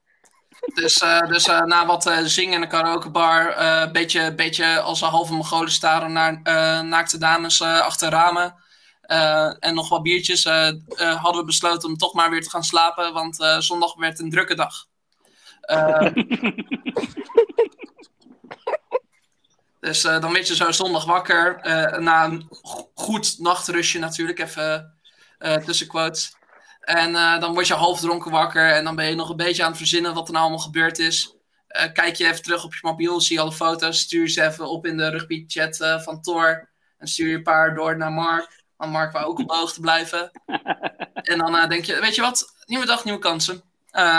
[0.74, 4.80] dus, eh, dus eh, na wat eh, zingen in de karaokebar, eh, een beetje, beetje
[4.80, 8.62] als een halve Mongolen staren naar eh, naakte dames eh, achter ramen.
[9.00, 12.50] eh, en nog wat biertjes, eh, eh, hadden we besloten om toch maar weer te
[12.50, 14.86] gaan slapen, want eh, zondag werd een drukke dag.
[15.66, 16.12] Eh,
[19.80, 24.38] dus eh, dan werd je zo zondag wakker, eh, na een go- goed nachtrustje natuurlijk,
[24.38, 24.92] even
[25.64, 26.36] tussen quotes.
[26.80, 29.68] En dan word je half dronken wakker en dan ben je nog een beetje aan
[29.68, 31.36] het verzinnen wat er nou allemaal gebeurd is.
[31.92, 34.86] Kijk je even terug op je mobiel, zie je alle foto's, stuur ze even op
[34.86, 36.70] in de rugby-chat eh, van Thor.
[36.98, 39.80] En stuur je een paar door naar Mark, want Mark wou ook op de hoogte
[39.80, 40.30] blijven.
[41.30, 43.62] en dan denk je, weet je wat, nieuwe dag, nieuwe kansen.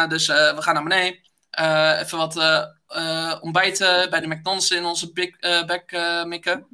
[0.08, 1.25] Dus we gaan naar beneden.
[1.56, 6.68] Eh, even wat eh, eh, ontbijten bij de McDonald's in onze big, eh, mikken.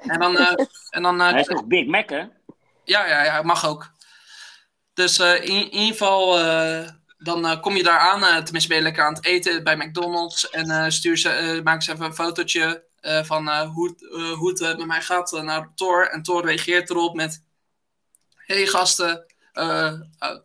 [0.00, 0.36] En dan,
[0.90, 2.24] en dan Hij is toch Big Mac, hè?
[2.84, 3.90] ja, ja, ja, mag ook.
[4.94, 6.36] Dus in, in ieder geval,
[7.18, 8.20] dan kom je daar aan.
[8.44, 10.50] tenminste, ben je lekker aan het eten bij McDonald's.
[10.50, 12.84] En stuur ze, maak ze even een fotootje
[13.22, 16.08] van hoe, het, hoe het met mij gaat naar Thor.
[16.08, 17.42] En Thor reageert erop met:
[18.36, 19.92] Hey gasten, uh,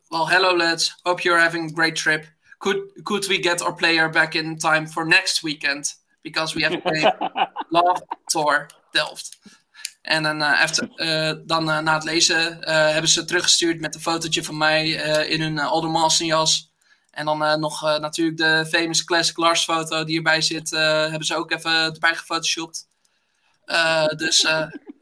[0.08, 0.96] well, hello lads.
[1.02, 2.26] Hope you're having a great trip.
[2.60, 5.96] Could, could we get our player back in time for next weekend?
[6.22, 7.14] Because we have played
[7.70, 9.40] Love Thor Delft.
[10.02, 14.02] En dan, eh, after- eh, dan eh, na het lezen hebben ze teruggestuurd met een
[14.02, 14.90] fotootje van mij
[15.30, 16.72] in hun uh, Aldermansen jas.
[17.12, 21.52] En dan nog natuurlijk de famous Classic Lars foto die erbij zit, hebben ze ook
[21.52, 22.88] even erbij gefotoshopt.
[24.16, 24.42] Dus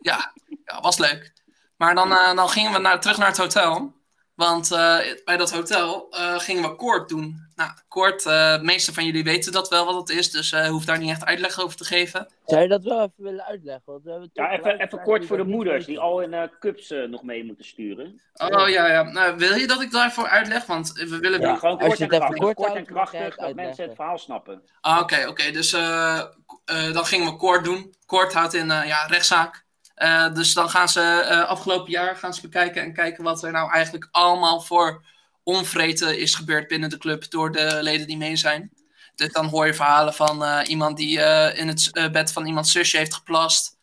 [0.02, 0.34] ja,
[0.66, 1.34] ja, was leuk.
[1.78, 3.94] Maar dan, dan gingen we naar, terug naar het hotel.
[4.38, 7.46] Want eh, bij dat hotel eh, gingen we koord doen.
[7.56, 10.68] Nou, koord, eh, de meeste van jullie weten dat wel wat het is, dus eh
[10.68, 12.28] hoef daar niet echt uitleg over te geven.
[12.46, 13.84] Zou je dat wel even willen uitleggen?
[13.86, 16.94] Want we hebben Ja, even, even kort voor de moeders die al in eh, cups
[17.08, 18.22] nog mee moeten sturen.
[18.34, 19.04] Oh ja, ja.
[19.04, 20.66] Nou, wil je dat ik daarvoor uitleg?
[20.66, 22.56] Want we willen Ja, wel- gewoon als kort je en het even krachtig.
[22.56, 24.62] kort Kort en krachtig, dat mensen het verhaal snappen.
[24.82, 25.52] Ah, Oké, oké.
[25.52, 26.18] Dus eh,
[26.66, 27.94] eh, dan gingen we koord doen.
[28.06, 29.66] Koord houdt in eh, ja, rechtszaak.
[29.98, 33.52] Eh, dus dan gaan ze eh, afgelopen jaar gaan ze bekijken en kijken wat er
[33.52, 35.04] nou eigenlijk allemaal voor
[35.44, 38.72] onvreten is gebeurd binnen de club door de leden die mee zijn.
[39.16, 41.20] Dus dan hoor je verhalen van eh, iemand die
[41.54, 43.78] in het bed van iemands zusje heeft geplast.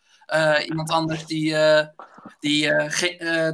[0.66, 1.56] Iemand anders die,
[2.40, 2.68] die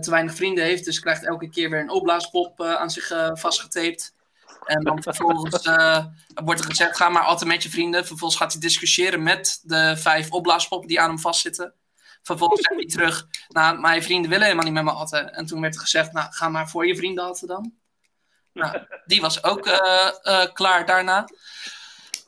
[0.01, 4.15] te weinig vrienden heeft, dus krijgt elke keer weer een opblaaspop aan zich vastgetaped.
[4.65, 5.69] En dan vervolgens
[6.35, 8.07] wordt er gezegd, ga maar altijd met je vrienden.
[8.07, 11.75] Vervolgens gaat hij discussiëren met de vijf opblaaspoppen die aan hem vastzitten.
[12.23, 15.35] Vervolgens zegt hij terug, nou, mijn vrienden willen helemaal niet met me atten.
[15.35, 17.73] En toen werd er gezegd, nou, ga maar voor je vrienden atten dan.
[18.53, 21.29] Nou, die was ook eh, eh, klaar daarna.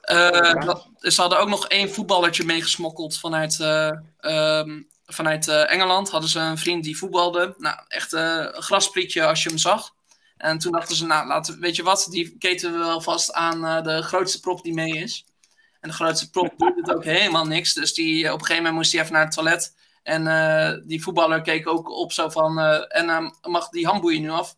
[0.01, 6.11] Eh, dat- ze hadden ook nog één voetballertje meegesmokkeld vanuit, eh, ehm, vanuit Engeland.
[6.11, 7.55] Hadden ze een vriend die voetbalde.
[7.59, 9.91] Nou, echt een grasprietje als je hem zag.
[10.37, 13.83] En toen dachten ze, nou, laten, weet je wat, die keten we wel vast aan
[13.83, 15.25] de grootste prop die mee is.
[15.81, 17.73] En de grootste prop doet het ook helemaal niks.
[17.75, 19.75] Dus die, op een gegeven moment moest hij even naar het toilet.
[20.03, 24.23] En eh, die voetballer keek ook op zo van, eh, en eh, mag die handboeien
[24.23, 24.55] nu af?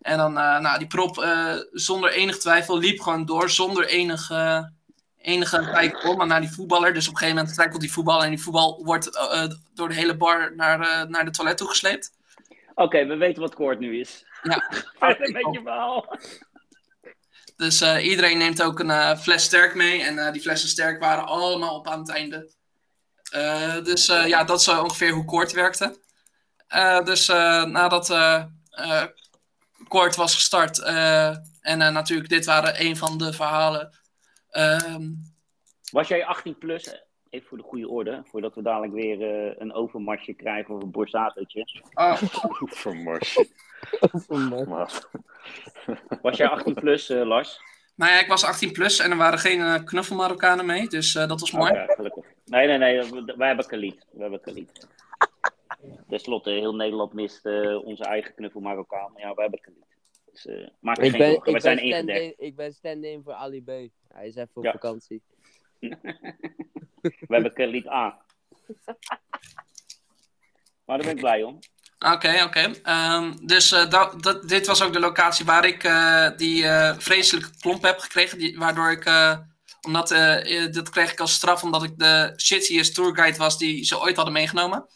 [0.00, 1.26] En dan, nou, die prop
[1.72, 4.72] zonder enig twijfel liep gewoon door, zonder enige,
[5.16, 6.94] enige kijk om naar die voetballer.
[6.94, 9.10] Dus op een gegeven moment struikelt die voetbal en die voetbal wordt
[9.74, 12.12] door de hele bar naar, naar de toilet toegesleept.
[12.74, 14.24] Oké, we weten wat koord nu is.
[14.42, 14.62] Ja.
[14.98, 16.18] Verder met je verhaal.
[17.56, 20.02] Dus iedereen neemt ook een fles sterk mee.
[20.02, 22.55] En die flessen sterk waren allemaal op aan het einde.
[23.36, 26.00] Eh, dus eh, ja, dat is eh, ongeveer hoe koord werkte.
[26.66, 29.02] Eh, dus eh, nadat eh eh,
[29.88, 30.78] koord was gestart.
[30.82, 31.28] eh,
[31.60, 33.90] en eh, natuurlijk, dit waren een van de verhalen.
[34.50, 35.02] Ehm,
[35.92, 37.04] Was jij 18 plus?
[37.30, 40.90] Even voor de goede orde, voordat we dadelijk weer eh, een overmarsje krijgen of een
[40.90, 41.66] borsatootje.
[41.94, 42.22] ah,
[42.82, 43.38] Vermars.
[44.68, 45.08] Maat.
[46.22, 47.60] Was jij 18 plus, eh, Lars?
[47.94, 50.88] nou ja, ik was 18 plus en er waren geen knuffelmarokkanen mee.
[50.88, 51.70] Dus eh, dat was mooi.
[51.72, 52.25] Oké, gelukkig.
[52.46, 54.06] Nee, nee, nee, we- wij hebben Khalid.
[54.10, 54.86] We hebben Khalid.
[56.08, 59.12] Ten slotte, heel Nederland mist eh, onze eigen knuffel Marokkaan.
[59.12, 59.84] Maar ja, wij hebben Khalid.
[60.32, 62.34] Dus, eh, maak Ik geen ben, zorgen, we ik, zijn ben ingedekt.
[62.40, 63.66] ik ben stand-in voor Ali B.
[64.08, 64.72] Hij is even op Ja.
[64.72, 65.22] vakantie.
[67.00, 68.24] We hebben Khalid A.
[70.84, 71.58] Maar daar ben ik blij om.
[72.14, 72.70] Oké, oké.
[72.82, 76.64] Ehm, dus eh, dat, dat, dit was ook de locatie waar ik eh, die
[76.98, 78.38] vreselijke klomp heb gekregen.
[78.38, 79.38] Die, waardoor ik, eh,
[79.86, 83.84] omdat, eh, eh, dat kreeg ik als straf omdat ik de shittiest tourguide was die
[83.84, 84.86] ze ooit hadden meegenomen.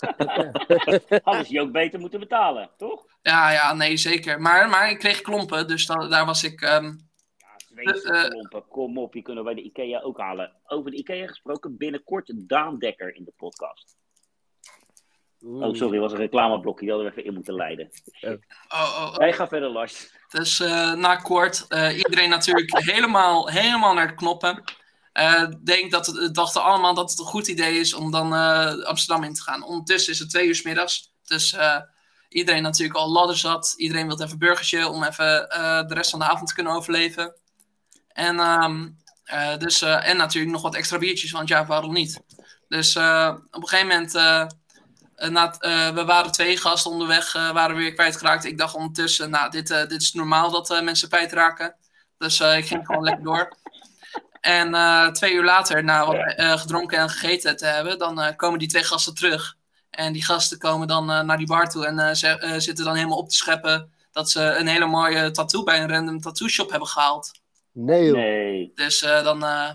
[1.24, 3.04] Hadden ze je ook beter moeten betalen, toch?
[3.22, 4.40] Ja, ja, nee, zeker.
[4.40, 6.60] Maar, maar ik kreeg klompen, dus da- daar was ik...
[6.60, 6.84] ehm,
[7.74, 10.52] Ja, Eh, klompen, kom op, die kunnen wij de IKEA ook halen.
[10.66, 13.96] Over de IKEA gesproken, binnenkort Daan Dekker in de podcast.
[15.42, 17.90] Oh, sorry, was een reclameblokje, die hadden we even in moeten leiden.
[18.20, 18.30] oh,
[18.68, 19.16] oh, oh.
[19.16, 20.10] Wij gaan verder, Lars.
[20.28, 24.62] Dus eh, na kort, eh, iedereen natuurlijk helemaal, helemaal naar de knoppen.
[25.12, 28.82] Eh, denk dat het, dachten allemaal dat het een goed idee is om dan eh,
[28.82, 29.62] Amsterdam in te gaan.
[29.62, 31.12] Ondertussen is het twee uur 's middags.
[31.24, 31.80] Dus eh,
[32.28, 33.74] iedereen natuurlijk al ladder zat.
[33.76, 37.34] Iedereen wil even burgertje om even eh, de rest van de avond te kunnen overleven.
[38.12, 38.88] En, ehm,
[39.24, 42.20] eh, dus, eh, en natuurlijk nog wat extra biertjes, want ja, waarom niet?
[42.68, 44.12] Dus eh, op een gegeven moment,
[45.28, 48.44] na, het- eh, we waren twee gasten onderweg, eh, waren we weer kwijtgeraakt.
[48.44, 51.74] Ik dacht ondertussen, nou, dit, eh, dit is normaal dat eh, mensen kwijtraken.
[52.18, 53.56] Dus eh, ik ging gewoon lekker door.
[54.40, 58.36] En eh, twee uur later, na wat eh, gedronken en gegeten te hebben, dan eh,
[58.36, 59.56] komen die twee gasten terug.
[59.90, 62.84] En die gasten komen dan eh, naar die bar toe en eh, ze, eh, zitten
[62.84, 66.48] dan helemaal op te scheppen dat ze een hele mooie tattoo bij een random tattoo
[66.48, 67.30] shop hebben gehaald.
[67.72, 68.14] Nee joh.
[68.16, 68.72] Nee.
[68.74, 69.70] Dus eh, dan, eh,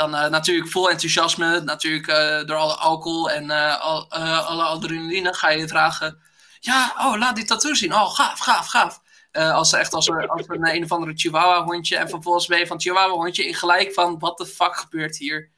[0.00, 4.10] dan eh, natuurlijk vol enthousiasme, natuurlijk eh, door alle alcohol en eh, al,
[4.46, 6.18] alle adrenaline ga je vragen.
[6.60, 7.94] Ja, oh, laat die tattoo zien.
[7.94, 9.00] Oh, gaaf, gaaf, gaaf.
[9.30, 11.96] Eh, als echt als, een- als een, een of andere chihuahua hondje.
[11.96, 15.50] En vervolgens ben je van chihuahua hondje in gelijk van, wat de fuck gebeurt hier?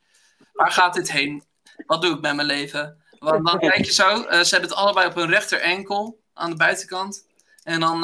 [0.53, 1.45] Waar gaat dit heen?
[1.87, 3.03] Wat doe ik met mijn leven?
[3.19, 6.57] Want dan kijk je zo, ze hebben het allebei op hun rechter enkel aan de
[6.57, 7.27] buitenkant.
[7.63, 8.01] En dan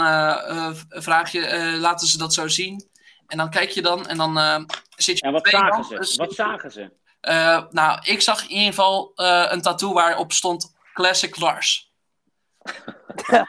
[0.88, 2.88] vraag je, laten ze dat zo zien?
[3.29, 4.59] En dan kijk je dan en dan eh,
[4.97, 5.95] zit je En wat twee zagen man- ze?
[5.95, 6.91] dus- Wat zagen ze?
[7.21, 11.87] eh, nou, ik zag in ieder geval eh, een tattoo waarop stond Classic Lars.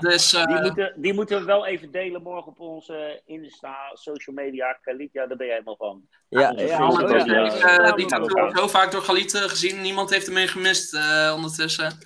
[0.00, 4.36] Dus eh, Die moeten, die moeten we wel even delen morgen op onze Insta, social
[4.36, 4.78] media.
[5.12, 6.02] Ja, daar ben jij helemaal van.
[6.28, 8.44] ja, Ja, ik, ja, die tattoo elkaar.
[8.44, 9.80] heb ik zo vaak door Galit gezien.
[9.80, 11.98] Niemand heeft hem meer gemist eh, ondertussen.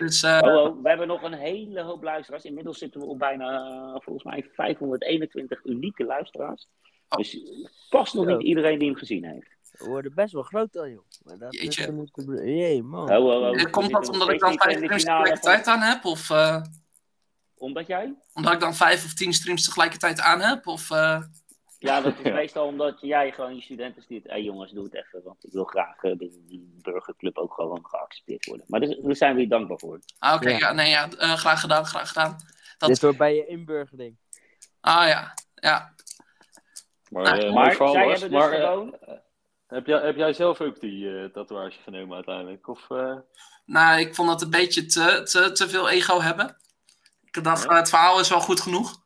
[0.00, 0.40] Dus eh,
[0.82, 2.44] we hebben nog een hele hoop luisteraars.
[2.44, 6.68] Inmiddels zitten we op bijna, eh, volgens mij, 521 unieke luisteraars.
[7.08, 7.18] Oh.
[7.18, 7.38] Dus
[7.88, 9.58] past nog niet iedereen die hem gezien heeft.
[9.70, 11.04] We worden best wel groot dan joh.
[11.24, 11.92] Maar dat Jeetje.
[11.92, 13.10] moeten Jee man.
[13.10, 13.60] Oh, oh, oh.
[13.60, 16.04] eh, komt dat omdat ik dan vijf streams tegelijkertijd van- aan heb?
[16.04, 16.62] Of eh,
[17.54, 18.14] Omdat jij?
[18.32, 20.66] omdat ik dan vijf of tien streams tegelijkertijd aan heb?
[20.66, 21.22] Of, eh,
[21.80, 22.34] Ja, dat is Ja.
[22.34, 24.24] meestal omdat jij gewoon je studenten stuurt.
[24.26, 28.46] Hé jongens, doe het even, want ik wil graag binnen die burgerclub ook gewoon geaccepteerd
[28.46, 28.66] worden.
[28.68, 29.98] Maar dus- daar zijn we je dankbaar voor.
[30.18, 30.56] ah, Oké, Ja.
[30.58, 30.72] ja.
[30.72, 31.08] nee, ja.
[31.10, 32.36] eh, graag gedaan, graag gedaan.
[32.78, 34.16] Dat- Dit hoort bij je inburgering.
[34.80, 35.94] Ah ja, ja.
[37.10, 38.96] Maar, Nou, eh, Maar zij hebben dus Maar, gewoon...
[39.66, 42.68] heb, jij, heb jij zelf ook die eh, tatoeage genomen uiteindelijk?
[42.68, 43.16] Of, eh,
[43.64, 46.56] Nou, ik vond dat een beetje te, te, te veel ego hebben.
[47.24, 47.76] Ik dacht, Ja.
[47.76, 49.02] het verhaal is wel goed genoeg.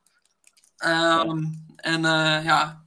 [0.77, 1.43] Ehm,
[1.85, 2.83] En eh, ja,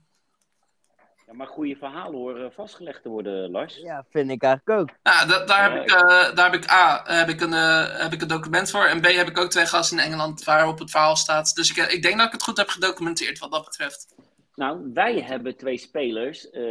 [1.28, 3.78] Ja, maar goede verhalen horen vastgelegd te worden, Lars.
[3.78, 4.98] Ja, vind ik eigenlijk ook.
[5.04, 8.02] Nou, da- daar, Ja, heb ik, eh, daar heb ik A, heb ik, een, eh,
[8.02, 8.86] heb ik een document voor.
[8.86, 11.56] En B, heb ik ook twee gasten in Engeland waarop het verhaal staat.
[11.56, 14.16] Dus ik, ik denk dat ik het goed heb gedocumenteerd wat dat betreft.
[14.56, 16.62] Nou, wij hebben twee spelers eh,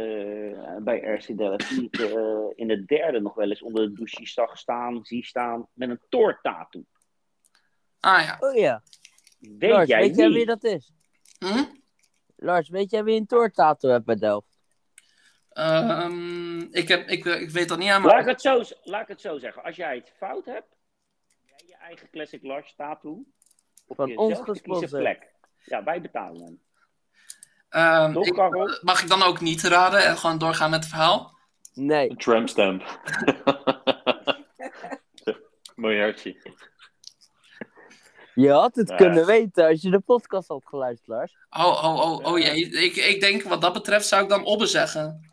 [0.79, 2.09] bij RC Delft die ik eh,
[2.55, 6.01] in de derde nog wel eens onder de douche zag staan, zie staan, met een
[6.09, 6.83] toortattoo.
[7.99, 8.37] Ah ja.
[8.39, 8.81] Oh ja.
[9.39, 10.35] Weet Lars, jij weet jij wie?
[10.35, 10.91] wie dat is?
[11.39, 11.63] Hm?
[12.37, 14.59] Lars, weet jij wie een toortato hebt bij Delft?
[15.49, 19.01] Ehm, ik, heb, ik, ik weet dat niet aan Laat ik, maar het zo, laat
[19.01, 19.63] ik het zo zeggen.
[19.63, 20.75] Als jij het fout hebt,
[21.45, 23.25] heb jij je eigen Classic Lars tattoo
[23.87, 25.27] op Van je ons plek.
[25.63, 26.61] Ja, wij betalen hem.
[27.69, 28.79] Ehm, Toch, ik- Karel?
[28.81, 31.37] Mag ik dan ook niet raden en gewoon doorgaan met het verhaal?
[31.73, 32.09] Nee.
[32.09, 32.83] een tramp stamp.
[38.37, 38.95] Je had het Ja.
[38.95, 41.37] kunnen weten als je de podcast had geluisterd, Lars.
[41.49, 42.69] Oh, oh, oh, oh jee.
[42.69, 45.31] Ik, ik denk wat dat betreft zou ik dan Obbe zeggen.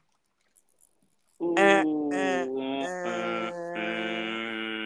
[1.54, 2.48] Eh, eh, eh,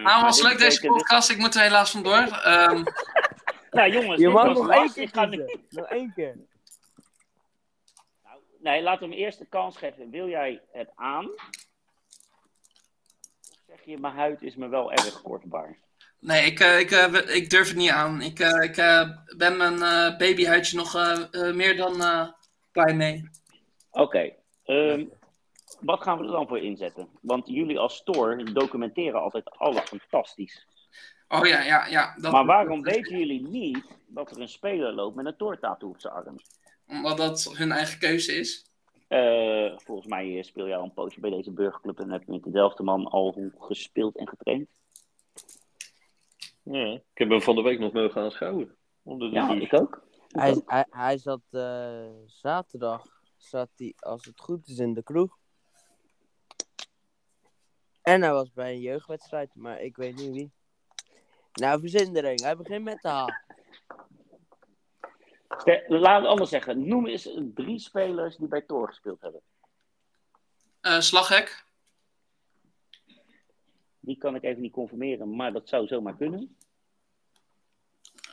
[0.02, 1.30] Nou, was leuk deze dus- podcast.
[1.30, 2.16] Ik moet er helaas vandoor.
[2.42, 2.82] Ehm
[3.70, 5.66] Nou jongens, Je mag nog één keer Ik ga nu- kiezen.
[5.70, 6.36] Nog één keer.
[8.24, 10.10] Nou, nee, laten we hem eerst de kans geven.
[10.10, 11.26] Wil jij het aan?
[11.28, 11.46] Of
[13.66, 15.78] zeg je, mijn huid is me wel erg kortbaar.
[16.20, 18.20] Nee, ik, eh, ik, eh, ik durf het niet aan.
[18.20, 18.74] Ik, eh, ik
[19.36, 19.78] ben mijn
[20.18, 20.92] babyhuidje nog
[21.54, 21.94] meer dan
[22.72, 23.30] blij mee.
[23.90, 24.32] Oké,
[24.64, 25.04] ehm,
[25.80, 27.08] wat gaan we er dan voor inzetten?
[27.20, 30.66] Want jullie als store documenteren altijd alles fantastisch.
[31.28, 32.14] Oh ja, ja, ja.
[32.16, 36.00] Dat, Maar waarom weten jullie niet dat er een speler loopt met een toortattoo op
[36.00, 36.36] zijn arm?
[36.86, 38.66] Omdat dat hun eigen keuze is.
[39.76, 42.82] Volgens mij speel jij al een poosje bij deze burgerclub en heb je met dezelfde
[42.82, 44.68] man al gespeeld en getraind.
[46.70, 48.76] Ja, ik heb hem van de week nog mogen aanschouwen.
[49.02, 50.02] Onder de Ja, ik ook.
[50.28, 53.02] Hij, hij, hij zat eh, zaterdag,
[53.36, 55.36] zat hij, als het goed is, in de kroeg.
[58.02, 60.50] En hij was bij een jeugdwedstrijd, maar ik weet niet wie.
[61.52, 62.40] Nou, verzindering.
[62.40, 63.26] Hij begint met de H.
[65.88, 66.88] Laat het anders zeggen.
[66.88, 69.40] Noem eens drie spelers die bij Tor gespeeld hebben.
[70.80, 71.66] Eh slaghek.
[74.08, 76.56] Die kan ik even niet confirmeren, maar dat zou zomaar kunnen.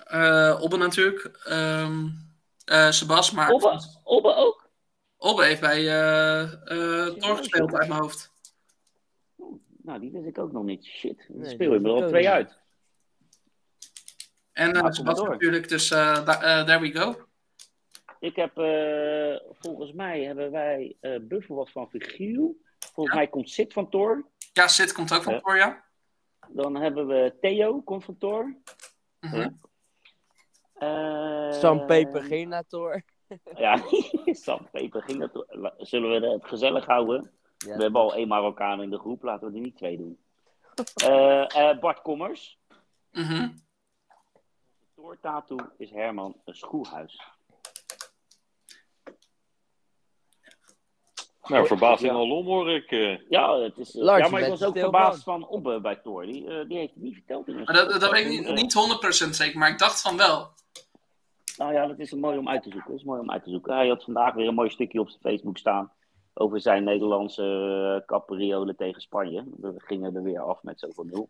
[0.06, 1.40] eh Obbe natuurlijk.
[1.44, 2.08] ehm
[2.66, 4.70] eh, Sebas, maar Obbe, Obbe ook.
[5.18, 8.32] Obbe heeft bij eh eh Thor gespeeld uit mijn hoofd.
[9.84, 10.86] Nou, die wist ik ook nog niet.
[10.86, 12.32] Shit, Nee, speel die je wist er al twee niet.
[12.32, 12.58] uit.
[14.52, 17.26] En Nou, uh, Sebas natuurlijk, dus da- there we go.
[18.20, 22.52] Ik heb, eh, volgens mij hebben wij, eh Buffel was van Figuur.
[22.93, 23.21] Volgens Ja.
[23.21, 24.26] mij komt Sid van Tor.
[24.54, 25.39] Ja, Sid komt ook van Ja.
[25.39, 25.84] Thor, ja.
[26.50, 28.56] Dan hebben we Theo, komt van Tor.
[29.19, 29.50] Mhm.
[30.74, 33.02] Eh, Sam Peperginator.
[33.56, 33.78] Ja,
[34.26, 35.45] Sam Peper ging dat.
[35.78, 37.32] Zullen we het gezellig houden?
[37.58, 40.17] Ja, We hebben al één Marokkaan in de groep, laten we er niet twee doen.
[41.06, 42.60] Eh, eh, Bart Kommers.
[43.12, 43.50] Mhm.
[44.95, 47.21] Door Tattoo is Herman een schoolhuis.
[51.48, 52.18] Nou, verbazing Ja.
[52.18, 52.92] alom hoor ik.
[52.92, 53.18] eh.
[53.30, 56.26] Ja, het is, eh, ja maar ik was ook verbaasd van Obbe bij Thor.
[56.26, 57.48] Die, eh, die heeft het niet verteld.
[57.48, 60.48] In Maar dat, dat weet ik niet, niet 100% zeker, maar ik dacht van wel.
[61.58, 62.90] Nou ja, dat is mooi om uit te zoeken.
[62.92, 63.76] Dat is mooi om uit te zoeken.
[63.76, 65.92] Hij had vandaag weer een mooi stukje op zijn Facebook staan
[66.34, 69.44] over zijn Nederlandse capriolen tegen Spanje.
[69.58, 71.30] We gingen er weer af met zoveel nul.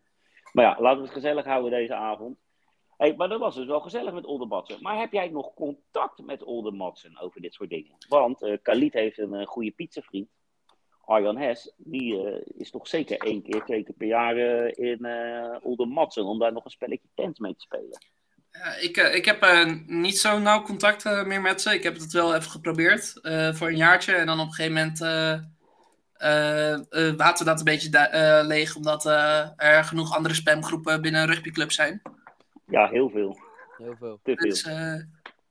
[0.54, 2.38] Maar ja, laten we het gezellig houden deze avond.
[2.98, 4.82] Hey, maar dat was dus wel gezellig met Olde Matsen.
[4.82, 7.96] Maar heb jij nog contact met Olde Matsen over dit soort dingen?
[8.08, 8.58] Want uh,
[8.92, 10.30] heeft een uh, goede pizzavriend.
[11.06, 15.56] Arjan Hes, die uh, is toch zeker één keer, twee keer per jaar in uh,
[15.62, 18.00] Olde Matsen om daar nog een spelletje tent mee te spelen.
[18.82, 21.74] Ik, ik heb niet zo nauw contact meer met ze.
[21.74, 23.20] Ik heb het wel even geprobeerd
[23.54, 24.14] voor een jaartje.
[24.14, 25.02] En dan op een gegeven moment
[26.22, 28.76] uh, water dat een beetje leeg.
[28.76, 29.06] Omdat
[29.58, 32.02] er genoeg andere spamgroepen binnen een rugbyclub zijn.
[32.66, 33.38] Ja, heel veel.
[33.78, 34.20] Heel veel.
[34.24, 34.50] Te veel.
[34.50, 34.66] Dus,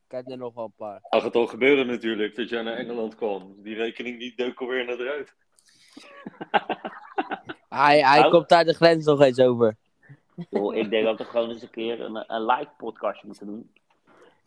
[0.06, 0.98] ik heb er nog wel een paar.
[1.10, 3.54] Mag het al gebeuren natuurlijk dat jij naar Engeland kwam.
[3.62, 5.34] Die rekening die dook alweer naar eruit.
[7.68, 8.30] hij hij Nou.
[8.30, 9.76] komt daar de grens nog eens over.
[10.50, 13.70] Oh, ik denk dat we gewoon eens een keer een, een live podcastje moeten doen.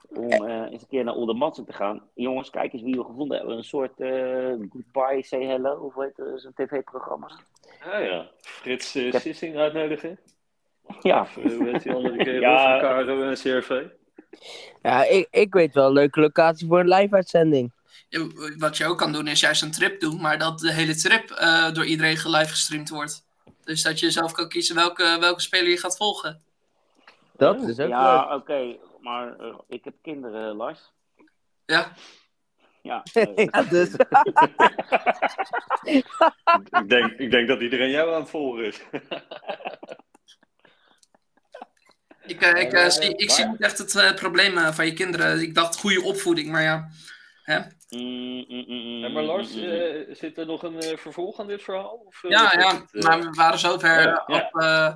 [0.09, 2.09] Om uh, eens een keer naar Olde Matsen te gaan.
[2.13, 3.57] Jongens, kijk eens wie we gevonden hebben.
[3.57, 5.73] Een soort uh, Goodbye, Say Hello.
[5.75, 6.41] Of hoe heet het?
[6.41, 7.27] Zo'n tv-programma.
[7.83, 10.19] Ah ja, Frits uh, heb- Sissing uitnodigen.
[11.01, 11.21] Ja.
[11.21, 12.39] Of uh, hoe heet die andere keer?
[12.39, 12.79] Ja.
[12.79, 13.83] Caro en CRV.
[14.81, 17.71] Ja, ik, ik weet wel een leuke locatie voor een live-uitzending.
[18.09, 20.95] Ja, wat je ook kan doen is juist een trip doen, maar dat de hele
[20.95, 23.25] trip eh, door iedereen live gestreamd wordt.
[23.63, 26.41] Dus dat je zelf kan kiezen welke, welke speler je gaat volgen.
[27.37, 27.87] Dat is ook leuk.
[27.89, 28.75] Ja, oké.
[29.01, 30.91] Maar eh, ik heb kinderen, Lars.
[31.65, 31.93] Ja,
[32.81, 33.03] Ja.
[33.13, 33.93] eh, Ja, dus.
[36.81, 38.83] ik, denk, ik denk dat iedereen jou aan het volgen is.
[42.27, 45.41] Ik, eh, ik, eh, Eh, zie, ik zie niet echt het probleem van je kinderen.
[45.41, 46.87] Ik dacht goede opvoeding, maar ja.
[47.45, 49.69] mm, mm, mm, mm, Ja, maar Lars, mm, mm.
[49.69, 52.03] eh, zit er nog een vervolg aan dit verhaal?
[52.05, 54.61] Of, Ja, ja, het, maar we waren zover ja, op...
[54.61, 54.93] eh,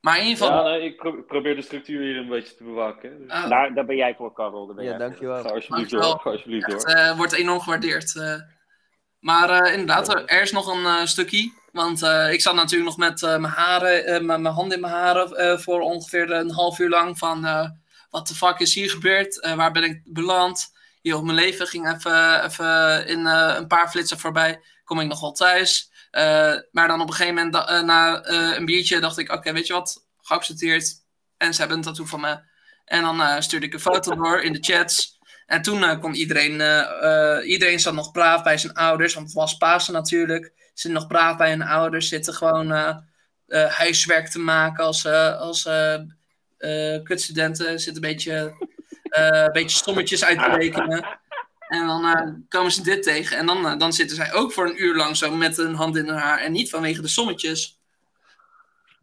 [0.00, 0.64] maar in ieder Ja, geval...
[0.70, 3.10] nee, ik pro- probeer de structuur hier een beetje te bewaken.
[3.10, 3.18] hè.
[3.18, 4.66] Dus eh, Daar, daar ben jij voor, Karel.
[4.66, 5.42] Daar ben Ja, jij dankjewel.
[5.42, 6.10] ga alsjeblieft Dankjewel.
[6.10, 6.20] door.
[6.20, 6.76] Ga alsjeblieft door.
[6.78, 8.14] Het eh, wordt enorm gewaardeerd.
[9.24, 11.52] Maar eh, inderdaad, er- is nog een eh, stukje.
[11.72, 15.80] Want eh, ik zat natuurlijk nog met mijn haren, mijn hand in mijn haren voor
[15.80, 17.18] ongeveer een half uur lang.
[17.18, 17.42] Van
[18.10, 19.48] wat de fuck is hier gebeurd?
[19.56, 20.72] Waar ben ik beland?
[21.02, 24.60] Heel mijn leven ging even, even in een paar flitsen voorbij.
[24.84, 25.90] Kom ik nog wel thuis?
[26.70, 30.06] Maar dan op een gegeven moment, na een biertje, dacht ik: Oké, weet je wat?
[30.20, 30.92] Geaccepteerd.
[31.36, 32.38] En ze hebben een tattoo van me.
[32.84, 35.13] En dan stuurde ik een foto door in de chats.
[35.46, 39.26] En toen eh, kon iedereen, eh, eh, iedereen zat nog braaf bij zijn ouders, want
[39.26, 40.52] het was Pasen natuurlijk.
[40.74, 43.02] Zit nog braaf bij hun ouders, zitten gewoon
[43.48, 45.06] huiswerk te maken als,
[45.38, 45.68] als
[47.02, 47.80] kutstudenten.
[47.80, 48.54] Zitten een beetje,
[49.10, 51.18] een beetje sommetjes uit te rekenen.
[51.68, 53.36] En dan komen ze dit tegen.
[53.36, 56.06] En dan, dan zitten zij ook voor een uur lang zo met een hand in
[56.06, 56.38] hun haar.
[56.38, 57.78] En niet vanwege de sommetjes.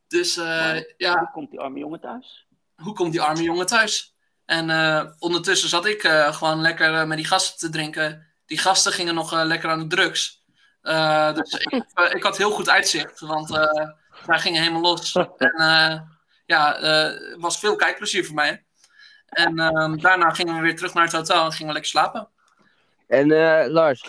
[0.08, 0.36] Dus
[0.98, 2.48] ja, Hoe komt die arme jongen thuis?
[2.82, 4.16] hoe komt die arme jongen thuis?
[4.52, 8.28] En eh, ondertussen zat ik eh, gewoon lekker eh, met die gasten te drinken.
[8.46, 10.44] Die gasten gingen nog lekker aan de drugs.
[11.36, 11.84] Dus ik,
[12.18, 13.50] ik had heel goed uitzicht, want
[14.26, 15.16] wij gingen helemaal los.
[15.38, 18.66] En ja, eh, was veel kijkplezier voor mij.
[19.30, 22.30] En ehm, daarna gingen we weer terug naar het hotel en gingen we lekker slapen.
[23.08, 23.28] En
[23.72, 24.06] Lars,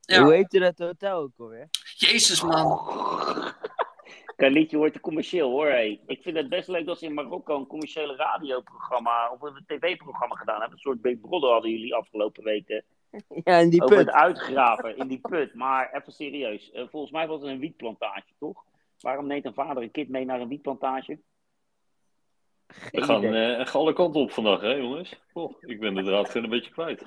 [0.00, 0.22] Ja.
[0.22, 1.68] hoe heette dat hotel ook alweer?
[1.96, 2.80] Jezus, man.
[4.42, 5.66] Kalietje wordt te commercieel hoor.
[5.66, 6.00] Hey.
[6.06, 10.34] Ik vind het best leuk dat ze in Marokko een commerciële radioprogramma of een tv-programma
[10.34, 10.72] gedaan hebben.
[10.72, 12.84] Een soort Big Brother hadden jullie afgelopen weken.
[13.44, 14.06] Ja, in die over put.
[14.06, 15.54] het uitgraven in die put.
[15.54, 16.70] Maar even serieus.
[16.70, 18.64] eh, volgens mij was het een wietplantage, toch?
[19.00, 21.18] Waarom neemt een vader een kind mee naar een wietplantage?
[22.90, 25.14] We gaan eh, echt alle kanten op vandaag, hè jongens?
[25.32, 27.02] Oh, ik ben de draad een beetje kwijt.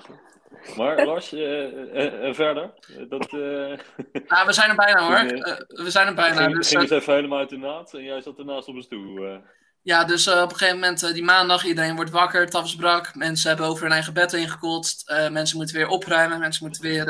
[0.76, 1.64] Maar Lars, eh,
[2.04, 2.74] eh, en verder?
[2.98, 3.78] Eh, Dat, eh
[4.28, 5.16] Nou, we zijn er bijna hoor.
[5.42, 6.36] Eh, we zijn er bijna.
[6.44, 8.74] ging, Dus, ging eh, eens even helemaal uit de naad en jij zat ernaast op
[8.74, 9.24] een stoel.
[9.26, 9.36] eh.
[9.82, 13.14] ja, dus eh, op een gegeven moment, eh, die maandag, iedereen wordt wakker, tafels brak.
[13.14, 15.10] Mensen hebben over hun eigen bed heen gekotst.
[15.10, 16.38] Eh, mensen moeten weer opruimen.
[16.38, 17.08] Mensen moeten weer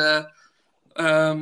[0.93, 1.35] eh,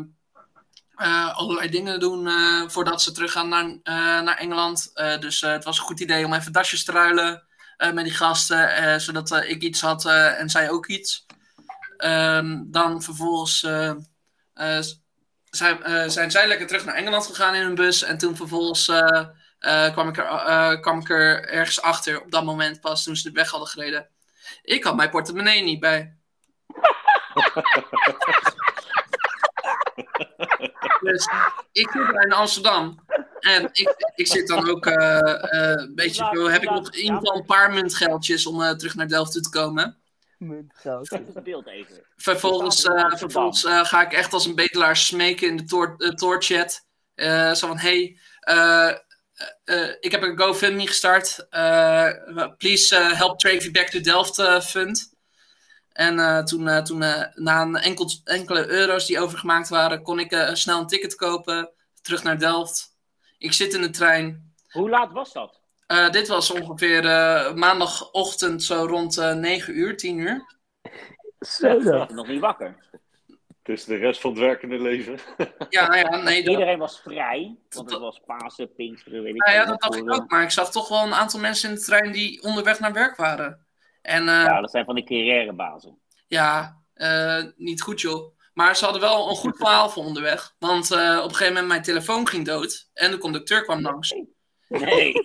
[0.96, 4.92] eh, allerlei dingen doen eh, voordat ze teruggaan naar, eh, naar Engeland.
[5.20, 7.42] Dus het was een goed idee om even dasjes te ruilen
[7.92, 9.00] met die gasten.
[9.00, 11.26] zodat ik iets had en zij ook iets.
[11.96, 13.58] Ehm, dan vervolgens
[15.50, 18.02] zijn, zijn zij lekker terug naar Engeland gegaan in hun bus.
[18.02, 18.84] En toen vervolgens
[19.92, 23.34] kwam, ik er, kwam ik er ergens achter op dat moment pas toen ze de
[23.34, 24.08] weg hadden gereden.
[24.62, 26.16] Ik had mijn portemonnee niet bij.
[31.00, 31.28] dus
[31.72, 33.04] ik zit daar in Amsterdam.
[33.40, 36.48] En ik, ik zit dan ook eh, eh, een beetje zo.
[36.48, 39.42] Heb ik nog in ieder geval een paar muntgeldjes om eh, terug naar Delft toe
[39.42, 39.96] te komen.
[41.08, 42.02] Het beeld even.
[42.16, 46.82] Vervolgens, eh, vervolgens ga ik echt als een bedelaar smeken in de.
[47.14, 48.96] Eh, zo van, hey, eh, eh,
[49.64, 51.46] eh, ik heb een GoFundMe gestart.
[51.50, 52.10] Eh,
[52.58, 55.13] please eh, help Travy Back to Delft fund.
[55.94, 60.18] En eh, toen, eh, toen eh, na een enkel, enkele euro's die overgemaakt waren, kon
[60.18, 61.70] ik snel een ticket kopen.
[62.02, 62.96] Terug naar Delft.
[63.38, 64.54] Ik zit in de trein.
[64.70, 65.62] Hoe laat was dat?
[65.86, 70.56] Eh, dit was ongeveer eh, maandagochtend zo rond eh 9 uur, 10 uur.
[71.40, 72.76] Zo was nog niet wakker.
[73.62, 75.18] Dus de rest van het werkende leven.
[75.68, 79.44] Ja, nou ja, nee, dat, Iedereen was vrij, want het was Pasen, Pinksteren, weet ik
[79.44, 80.30] Nou ja, dat dacht ik ook.
[80.30, 83.16] Maar ik zag toch wel een aantal mensen in de trein die onderweg naar werk
[83.16, 83.63] waren.
[84.04, 85.98] En eh, Ja, dat zijn van die carrièrebazen.
[86.26, 88.32] ja, eh, niet goed joh.
[88.54, 90.54] Maar ze hadden wel een goed verhaal voor onderweg.
[90.58, 92.88] Want eh, op een gegeven moment mijn telefoon ging dood.
[92.94, 94.08] En de conducteur kwam langs.
[94.68, 95.24] De Nee,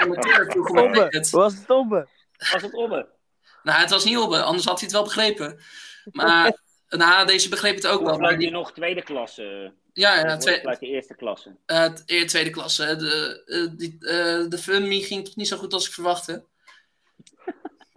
[0.00, 1.30] conducteur vroeg een Tobbe, ticket.
[1.30, 2.90] was het was het om?
[3.62, 5.60] Nou, het was niet op, anders had hij het wel begrepen.
[6.04, 6.58] Maar
[6.88, 8.14] nou, deze begreep het ook wel.
[8.14, 9.72] Of Maar je die, nog tweede klasse?
[9.92, 11.56] ja, ja, Of twee, vloog je eerste klasse?
[12.06, 12.96] eer tweede klasse.
[12.96, 16.44] De, eh, die, eh, de FUMI ging toch niet zo goed als ik verwachtte.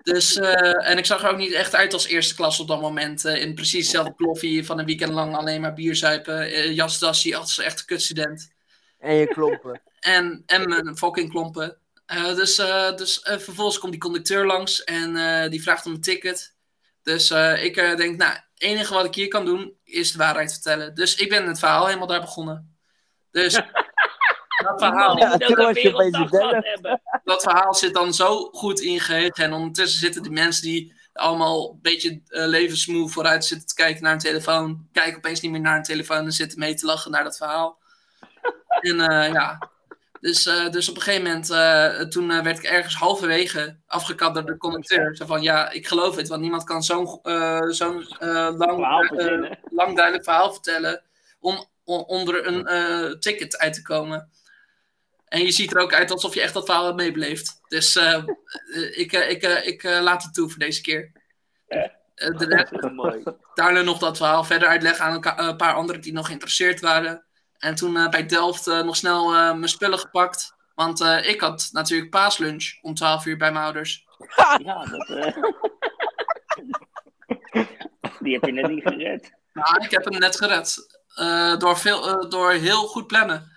[0.06, 2.82] Dus, eh, en ik zag er ook niet echt uit als eerste klas op dat
[2.82, 3.26] moment.
[3.26, 6.52] eh, in precies hetzelfde ploffie van een weekend lang alleen maar bier zuipen.
[6.52, 8.54] eh jasdassie als echt kutstudent.
[9.00, 9.82] En je klompen.
[10.00, 11.78] En, en mijn fucking klompen.
[12.36, 12.56] Dus
[12.96, 16.56] dus vervolgens komt die conducteur langs en die vraagt om een ticket.
[17.04, 17.32] Dus
[17.62, 20.96] ik denk, nou, het enige wat ik hier kan doen is de waarheid vertellen.
[20.96, 22.78] Dus ik ben het verhaal helemaal daar begonnen.
[23.32, 23.60] Dus
[24.66, 27.02] dat verhaal, Ja, je de hebben.
[27.24, 29.44] dat verhaal zit dan zo goed ingehegen.
[29.44, 34.04] En ondertussen zitten die mensen die allemaal een beetje uh, levensmoe vooruit zitten te kijken
[34.04, 34.88] naar een telefoon.
[34.92, 37.78] Kijken opeens niet meer naar een telefoon en zitten mee te lachen naar dat verhaal.
[38.80, 39.70] En uh, ja,
[40.20, 44.46] dus, uh, dus op een gegeven moment, uh, toen werd ik ergens halverwege afgekapt door
[44.46, 45.16] de conducteur.
[45.16, 48.06] Zo van, ja, ik geloof het, want niemand kan zo'n uh, zo'n
[48.58, 48.80] lang,
[49.70, 51.04] lang duidelijk verhaal vertellen
[51.40, 54.30] om, om onder een uh, ticket uit te komen.
[55.26, 57.62] En je ziet er ook uit alsof je echt dat verhaal hebt meebeleefd.
[57.68, 58.24] Dus uh,
[58.92, 61.12] ik, uh, ik, uh, ik laat het toe voor deze keer.
[62.16, 62.72] de rest,
[63.54, 67.26] daarna nog dat verhaal verder uitleggen aan een, een paar anderen die nog geïnteresseerd waren.
[67.58, 70.56] En toen bij Delft nog snel mijn spullen gepakt.
[70.76, 74.06] Want ik had natuurlijk paaslunch om 12 uur bij mijn ouders.
[74.64, 75.38] Ja, dat, eh,
[78.20, 79.32] die heb je net niet gered.
[79.54, 80.98] Nou, ik heb hem net gered.
[81.60, 83.55] door, veel, door heel goed plannen.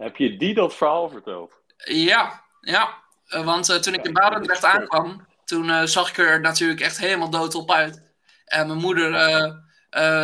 [0.00, 1.52] Heb je die dat verhaal verteld?
[1.76, 2.94] Ja, ja.
[3.28, 6.98] Uh, want uh, toen ik in Barendrecht aankwam, toen uh, zag ik er natuurlijk echt
[6.98, 8.02] helemaal dood op uit.
[8.44, 9.12] En mijn moeder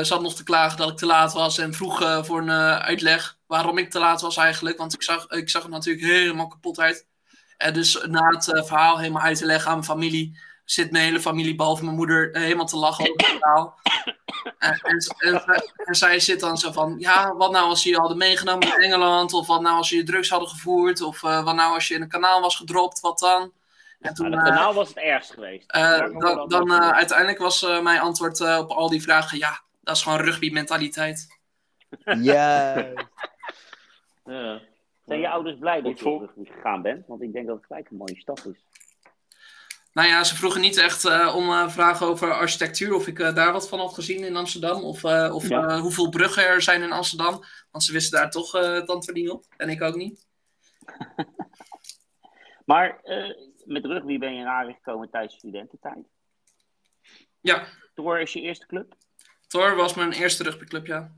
[0.04, 2.50] zat nog te klagen dat ik te laat was en vroeg voor een
[2.80, 4.78] uitleg waarom ik te laat was eigenlijk.
[4.78, 7.06] Want ik zag, ik zag er natuurlijk helemaal kapot uit.
[7.56, 11.20] En dus na het verhaal helemaal uit te leggen aan mijn familie, zit mijn hele
[11.20, 13.78] familie, behalve mijn moeder, helemaal te lachen over het verhaal.
[14.58, 17.96] En, en, en, en, zij zit dan zo van, ja, wat nou als ze je
[17.96, 19.32] hadden meegenomen in Engeland?
[19.32, 21.00] Of wat nou als je drugs hadden gevoerd?
[21.00, 23.00] Of uh, wat nou als je in een kanaal was gedropt?
[23.00, 23.52] Wat dan?
[24.00, 25.76] En toen, nou, het kanaal was het ergst geweest.
[25.76, 29.96] Uh, dan, dan uh, uiteindelijk was uh, mijn antwoord op al die vragen, ja, dat
[29.96, 31.38] is gewoon rugby mentaliteit.
[32.04, 32.76] Ja.
[34.24, 34.60] ja.
[35.06, 37.06] Zijn je ouders blij dat je op rugby gegaan bent?
[37.06, 38.64] Want ik denk dat het gelijk een mooie stap is.
[39.96, 43.34] Nou ja, ze vroegen niet echt eh, om eh, vragen over architectuur, of ik eh,
[43.34, 45.66] daar wat van had gezien in Amsterdam, of, eh, of Ja.
[45.68, 47.44] eh, hoeveel bruggen er zijn in Amsterdam.
[47.70, 49.44] Want ze wisten daar toch eh, het antwoord niet op.
[49.56, 50.26] En ik ook niet.
[52.64, 53.30] Maar eh,
[53.64, 56.06] met rugby ben je in aanraking gekomen tijdens studententijd.
[57.40, 58.94] Ja, Tor is je eerste club.
[59.46, 61.12] Thor was mijn eerste rugbyclub, ja.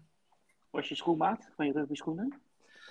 [0.70, 2.40] Was je schoenmaat van je rugby schoenen?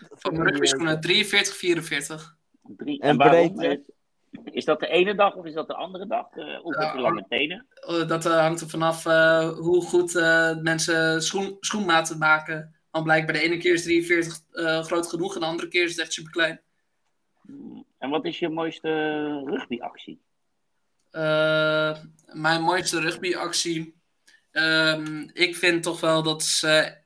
[0.10, 2.36] Van mijn rugbyschoenen 43, 44.
[2.64, 3.02] Drie.
[3.02, 3.56] En waarom?
[3.56, 3.94] breedte?
[4.43, 6.28] Is dat de ene dag of is dat de andere dag?
[6.32, 7.67] Eh, of heb je lange tenen?
[7.69, 10.13] Eh, dat eh, hangt er vanaf eh, hoe goed
[10.61, 12.75] mensen schoen, schoenmaten maken.
[12.91, 15.91] Want blijkbaar de ene keer is 43 eh, groot genoeg en de andere keer is
[15.91, 16.61] het echt super klein.
[17.41, 17.86] Hmm.
[17.97, 18.89] En wat is je mooiste
[19.45, 20.21] rugbyactie?
[22.32, 23.95] Mijn mooiste rugbyactie.
[24.51, 26.97] Ehm, ik vind toch wel dat ze.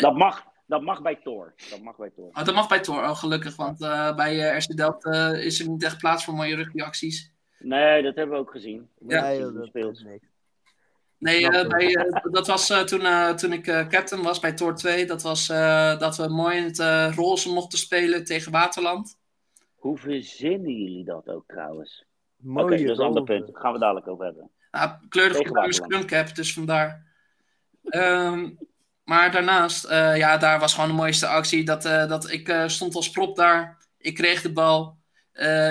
[0.00, 1.54] Dat mag, dat mag bij Tor.
[1.70, 2.28] Dat mag bij Tor.
[2.28, 3.56] oh, dat mag bij Tor, oh, gelukkig.
[3.56, 7.32] Want eh, bij eh, RC Delft eh, is er niet echt plaats voor mooie rugbyacties.
[7.58, 8.88] Nee, dat hebben we ook gezien.
[9.06, 9.22] Ja.
[9.22, 10.04] Nee, dat speelt.
[10.04, 10.26] niks.
[11.18, 14.52] Nee, eh, bij, eh, dat was eh, toen, eh, toen ik eh, captain was bij
[14.52, 15.06] Tor 2.
[15.06, 19.18] Dat was eh, dat we mooi in het roze mochten spelen tegen Waterland.
[19.74, 22.04] Hoe verzinnen jullie dat ook trouwens?
[22.54, 23.46] Oké, dat is een ander punt.
[23.52, 24.50] Daar gaan we dadelijk over hebben.
[24.70, 25.74] Nou, Waterland.
[25.74, 27.06] scrum cap, dus vandaar.
[27.84, 28.50] Ehm,
[29.08, 31.64] maar daarnaast, eh, ja, daar was gewoon de mooiste actie.
[31.64, 33.86] Dat, eh, dat ik eh, stond als prop daar.
[33.98, 34.96] Ik kreeg de bal.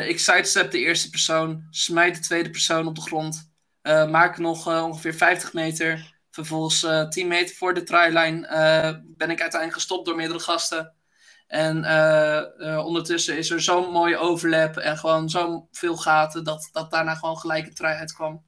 [0.08, 1.68] Ik sidestep de eerste persoon.
[1.70, 3.52] Smijt de tweede persoon op de grond.
[3.84, 6.14] maak nog ongeveer 50 meter.
[6.30, 10.94] Vervolgens eh 10 meter voor de tryline eh, ben ik uiteindelijk gestopt door meerdere gasten.
[11.48, 11.76] En
[12.86, 17.68] ondertussen is er zo'n mooie overlap en gewoon zoveel gaten dat, dat daarna gewoon gelijk
[17.68, 18.44] een try uitkwam.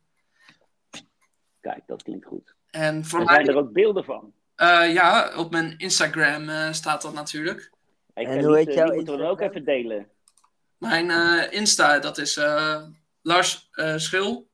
[1.62, 2.56] Kijk, dat klinkt goed.
[2.72, 4.34] En voor Er mij, zijn er ook beelden van.
[4.60, 7.72] Eh, ja, op mijn Instagram eh, staat dat natuurlijk.
[8.14, 9.66] Hey, En hoe heet eh, jouw die moeten we dan ook Instagram?
[9.68, 10.07] even delen.
[10.78, 12.84] Mijn eh, Insta, dat is eh,
[13.22, 14.47] Lars eh, Schil.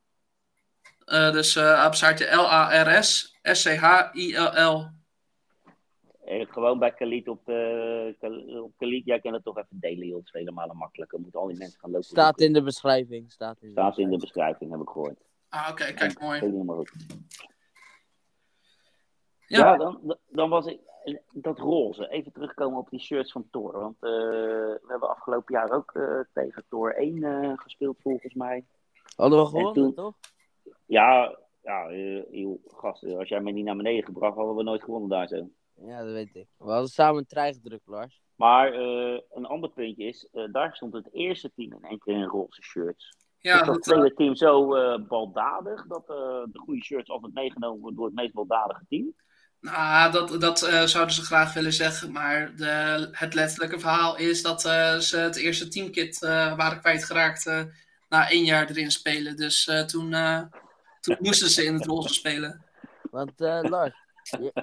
[1.06, 1.88] Eh, dus uh,
[2.32, 4.94] L-A-R-S S-C-H-I-L-L.
[6.50, 7.46] Gewoon bij Khalid op,
[8.78, 9.06] Khalid.
[9.06, 10.16] Jij kan het toch even delen, joh.
[10.18, 11.20] Het is vele malen makkelijker.
[11.20, 12.08] Moeten al die mensen gaan lopen.
[12.08, 13.32] Staat in de beschrijving.
[13.32, 14.22] Staat in de, Staat in de beschrijving.
[14.22, 15.20] beschrijving, heb ik gehoord.
[15.50, 16.40] Ah, oké, kijk, mooi.
[16.40, 16.92] Helemaal goed.
[19.48, 19.58] Ja.
[19.72, 20.80] Ja, dan, dan was ik.
[21.32, 23.80] Dat roze, even terugkomen op die shirts van Thor.
[23.80, 28.66] Want eh, we hebben afgelopen jaar ook eh, tegen Thor 1 eh, gespeeld, volgens mij.
[29.16, 30.14] Hadden we gewonnen, toen- toch?
[30.86, 31.92] Ja, ja
[32.32, 35.50] joh, gast, als jij mij niet naar beneden gebracht, hadden we nooit gewonnen daar zo.
[35.76, 36.48] Ja, dat weet ik.
[36.58, 38.22] We hadden samen een trein gedrukt, Lars.
[38.36, 42.14] Maar eh, een ander puntje is, eh, daar stond het eerste team in één keer
[42.16, 43.18] in roze shirts.
[43.40, 47.34] Ja, is dat eh, tweede team zo eh, baldadig dat eh, de goede shirts altijd
[47.34, 49.14] meegenomen worden door het meest baldadige team?
[49.66, 52.12] Nou, dat, dat eh, zouden ze graag willen zeggen.
[52.12, 57.46] Maar de, het letterlijke verhaal is dat eh, ze het eerste teamkit eh, waren kwijtgeraakt
[58.10, 59.36] na één jaar erin spelen.
[59.36, 60.16] Dus toen,
[61.00, 62.66] toen moesten ze in het roze spelen.
[63.12, 63.94] Want Lars,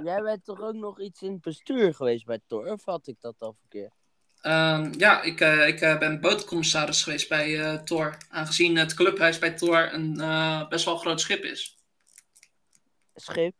[0.02, 2.72] jij bent toch ook nog iets in het bestuur geweest bij Tor?
[2.72, 3.92] Of had ik dat al verkeerd?
[4.40, 8.16] Ehm, ja, ik, ik ben bootcommissaris geweest bij Tor.
[8.28, 10.14] Aangezien het clubhuis bij Tor een
[10.68, 11.76] best wel groot schip is.
[13.14, 13.54] Schip?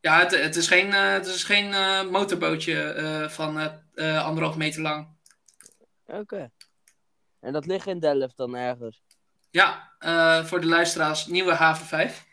[0.00, 3.56] Ja, het, het is geen, eh, het is geen eh, motorbootje eh, van
[3.96, 5.08] anderhalf meter lang.
[6.06, 6.50] Oké.
[7.40, 9.02] En dat ligt in Delft dan ergens?
[9.50, 12.26] Ja, eh, voor de luisteraars, nieuwe haven 5.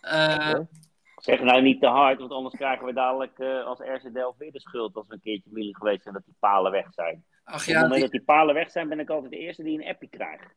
[0.00, 0.68] Eh, Oké.
[1.16, 4.52] Zeg nou niet te hard, want anders krijgen we dadelijk eh, als RC Delft weer
[4.52, 7.24] de schuld als we een keertje familie geweest zijn dat die palen weg zijn.
[7.44, 9.38] ach Op het ja, moment die- dat die palen weg zijn, ben ik altijd de
[9.38, 10.54] eerste die een appie krijgt.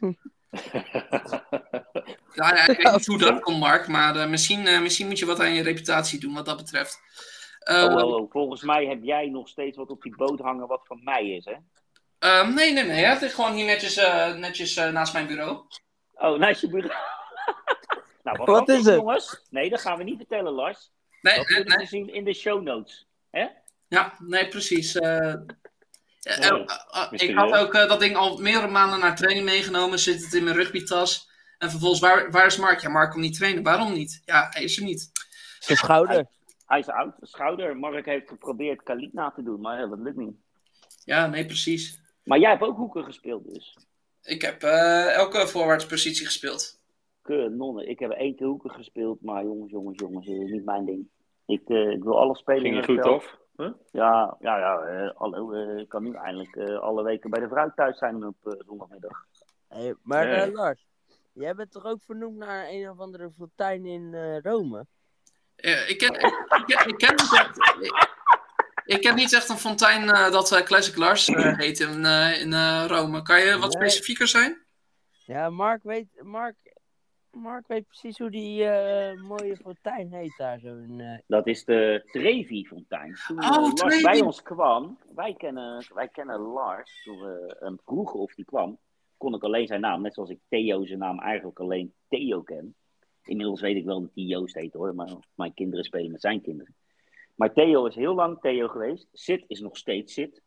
[2.34, 3.88] ja, ja, ik weet niet hoe dat komt, Mark.
[3.88, 7.00] Maar eh, misschien, eh, misschien moet je wat aan je reputatie doen wat dat betreft.
[7.68, 8.30] Oh, oh, oh.
[8.30, 11.44] Volgens mij heb jij nog steeds wat op die boot hangen wat van mij is,
[11.44, 11.54] hè?
[12.18, 13.04] ehm, nee, nee, nee.
[13.04, 15.64] Het ligt gewoon hier netjes, eh, netjes naast mijn bureau.
[16.14, 16.94] Oh, naast je bureau.
[18.24, 18.94] nou, wat, Wat is het?
[18.94, 19.46] jongens?
[19.50, 20.90] Nee, dat gaan we niet vertellen, Lars.
[21.20, 23.08] Nee, Dat nee, zien in de show notes.
[23.88, 24.98] Ja, nee, precies.
[26.22, 26.60] Eh, eh,
[26.90, 29.98] eh, ik had ook dat ding al meerdere maanden naar training meegenomen.
[29.98, 31.28] Zit het in mijn rugbytas.
[31.58, 32.80] En vervolgens, waar, waar is Mark?
[32.80, 33.62] Ja, Mark komt niet trainen.
[33.62, 34.22] Waarom niet?
[34.24, 35.10] Ja, hij is er niet.
[35.58, 36.26] Zijn schouder.
[36.66, 37.76] Hij is oud, schouder.
[37.76, 40.36] Mark heeft geprobeerd Khalid na te doen, maar ja, dat lukt niet.
[41.04, 42.00] Ja, nee, precies.
[42.22, 43.76] Maar jij hebt ook hoeken gespeeld dus.
[44.22, 46.80] Ik heb eh, elke voorwaartspositie gespeeld.
[47.22, 47.88] Kanonnen.
[47.88, 51.08] Ik heb één keer hoeken gespeeld, maar jongens, jongens, jongens, dat is niet mijn ding.
[51.46, 52.60] Ik, eh, ik wil alles spelen.
[52.60, 53.22] Ging je in goed het veld.
[53.22, 53.38] af?
[53.60, 53.72] Huh?
[53.92, 55.12] Ja, ja, ja.
[55.16, 58.36] hallo, eh, ik kan nu eindelijk eh, alle weken bij de vrouw thuis zijn op
[58.44, 59.24] eh, zondagmiddag.
[59.68, 60.86] Hey, maar eh, Lars,
[61.32, 64.86] jij bent toch ook vernoemd naar een of andere fontein in eh, Rome?
[65.56, 68.08] Eh, ik, ken, ik, ken, ik, ken niet echt, ik,
[68.84, 72.84] Ik ken niet echt een fontein eh, dat Classic Lars heet in, eh, in eh,
[72.86, 73.22] Rome.
[73.22, 74.64] Kan je wat specifieker zijn?
[75.26, 76.56] Ja, Mark weet, Mark,
[77.30, 80.58] Mark weet precies hoe die eh, mooie fontein heet daar.
[80.60, 83.14] Zo'n, eh, Dat is de Trevi-fontein.
[83.26, 84.02] Toen Oh, Lars Trevi.
[84.02, 88.78] bij ons kwam, wij kennen, wij kennen Lars, toen we hem vroegen of hij kwam,
[89.16, 92.74] kon ik alleen zijn naam, net zoals ik Theo zijn naam eigenlijk alleen Theo ken.
[93.24, 96.40] Inmiddels weet ik wel dat hij Joost heet hoor, maar mijn kinderen spelen met zijn
[96.42, 96.74] kinderen.
[97.34, 99.08] Maar Theo is heel lang Theo geweest.
[99.12, 100.42] Sid is nog steeds Sid.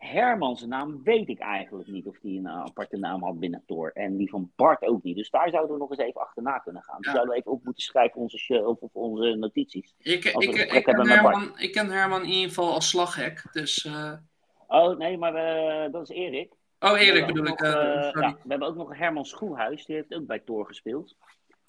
[0.00, 3.62] Herman zijn naam weet ik eigenlijk niet of hij een eh, aparte naam had binnen
[3.66, 3.90] Thor.
[3.92, 5.16] En die van Bart ook niet.
[5.16, 6.96] Dus daar zouden we nog eens even achterna kunnen gaan.
[6.96, 7.12] Dus Ja.
[7.12, 9.94] zouden we even op moeten schrijven op onze, show- of onze notities.
[9.98, 11.08] Ik, ik, ik, gesprek ken.
[11.08, 13.42] Herman, ik ken Herman in ieder geval als slaghek.
[13.52, 14.12] Dus, eh,
[14.68, 15.32] Oh, nee, maar
[15.90, 16.52] dat is Erik.
[16.80, 17.60] Oh, Erik bedoel ik.
[17.60, 21.16] nog, eh, ja, we hebben ook nog Herman Schoelhuis, die heeft ook bij Thor gespeeld.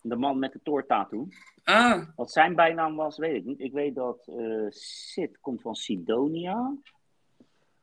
[0.01, 1.27] De man met de Thor-tattoo.
[1.63, 3.59] Ah, Wat zijn bijnaam was, weet ik niet.
[3.59, 4.31] Ik weet dat
[4.69, 6.73] Sid komt van Sidonia.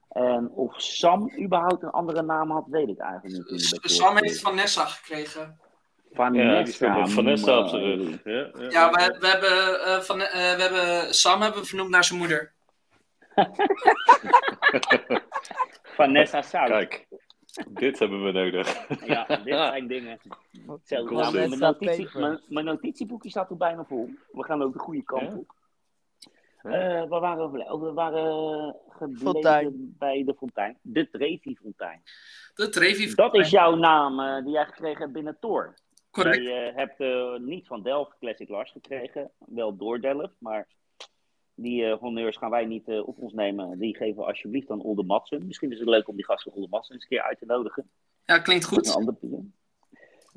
[0.08, 3.78] En of Sam überhaupt een andere naam had, weet ik eigenlijk niet.
[3.82, 4.40] Sam heeft.
[4.40, 5.58] Vanessa gekregen.
[6.12, 6.52] Vanessa.
[6.52, 8.20] Ja, die speelt met Vanessa op zijn rug.
[8.24, 11.90] Ja, ja, Ja, we, we, hebben, eh, van, eh, we hebben Sam hebben we vernoemd
[11.90, 12.52] naar zijn moeder.
[15.98, 16.68] Vanessa Sout.
[16.68, 17.06] Kijk,
[17.68, 18.86] dit hebben we nodig.
[19.06, 20.20] Ja, dit zijn dingen.
[20.88, 24.10] Nou, mijn, notitie, mijn, mijn notitieboekje staat er bijna vol.
[24.32, 25.36] We gaan ook de goede kant Ja?
[25.36, 25.56] op.
[26.72, 27.42] Eh, waren we?
[27.44, 27.72] gebleven?
[27.72, 29.94] Oh, we waren gebleven Fontein.
[29.98, 30.78] bij de fontein.
[30.82, 32.02] De Trevi-fontein.
[32.54, 33.14] De Trevi.
[33.14, 35.74] Dat is jouw naam eh, die jij gekregen hebt binnen Tor.
[36.10, 36.42] Correct.
[36.42, 40.68] Jij eh, hebt eh, niet van Delft Classic Lars gekregen, wel door Delft, maar
[41.54, 43.78] die eh honneurs gaan wij niet eh, op ons nemen.
[43.78, 45.46] Die geven we alsjeblieft aan Olde Matsen.
[45.46, 47.46] Misschien is het leuk om die gast van Olde Matsen eens een keer uit te
[47.46, 47.90] nodigen.
[48.24, 48.94] Ja, klinkt Met een goed.
[49.20, 49.42] ander.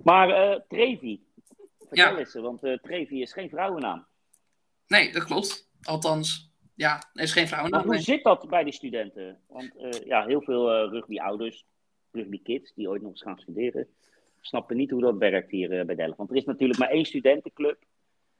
[0.03, 1.23] Maar eh, Trevi,
[1.79, 2.17] vertel Ja.
[2.17, 4.05] eens, want eh, Trevi is geen vrouwennaam.
[4.87, 5.69] Nee, dat klopt.
[5.83, 7.85] Althans, ja, er is geen Maar vrouwennaam.
[7.85, 9.39] hoe zit dat bij die studenten?
[9.47, 11.65] Want eh, ja, heel veel eh rugbyouders,
[12.11, 13.87] rugbykids die ooit nog eens gaan studeren,
[14.41, 16.17] snappen niet hoe dat werkt hier eh, bij Delft.
[16.17, 17.83] Want er is natuurlijk maar één studentenclub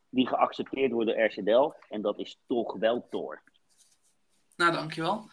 [0.10, 1.86] die geaccepteerd wordt door RC Delft.
[1.90, 3.42] En dat is toch wel Tor.
[4.56, 5.30] Nou, dankjewel.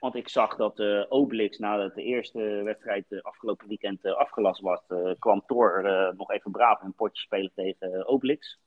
[0.00, 4.80] Want ik zag dat eh Obelix, nadat de eerste wedstrijd afgelopen weekend afgelast was,
[5.18, 5.82] kwam Tor
[6.16, 8.58] nog even braaf een potje spelen tegen Obelix.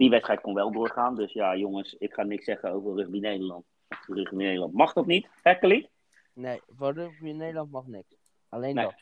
[0.00, 1.14] Die wedstrijd kon wel doorgaan.
[1.16, 3.64] Dus ja, jongens, ik ga niks zeggen over Rugby Nederland.
[4.06, 5.54] Rugby Nederland mag dat niet, hè,
[6.34, 8.16] nee, voor rugby Nederland mag niks.
[8.48, 8.84] Alleen Nee.
[8.84, 8.94] dat.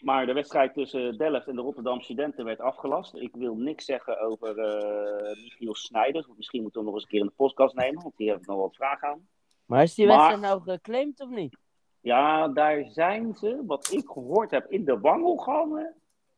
[0.00, 3.14] Maar de wedstrijd tussen Delft en de Rotterdam Studenten werd afgelast.
[3.14, 6.26] Ik wil niks zeggen over eh Michiel Snijders.
[6.26, 8.28] Want misschien moeten we hem nog eens een keer in de podcast nemen, want die
[8.28, 9.28] hebben nog wat vragen aan.
[9.66, 11.56] Maar is die Maar- wedstrijd nou geclaimd of niet?
[12.00, 15.94] Ja, daar zijn ze, wat ik gehoord heb, in de wangelgangen.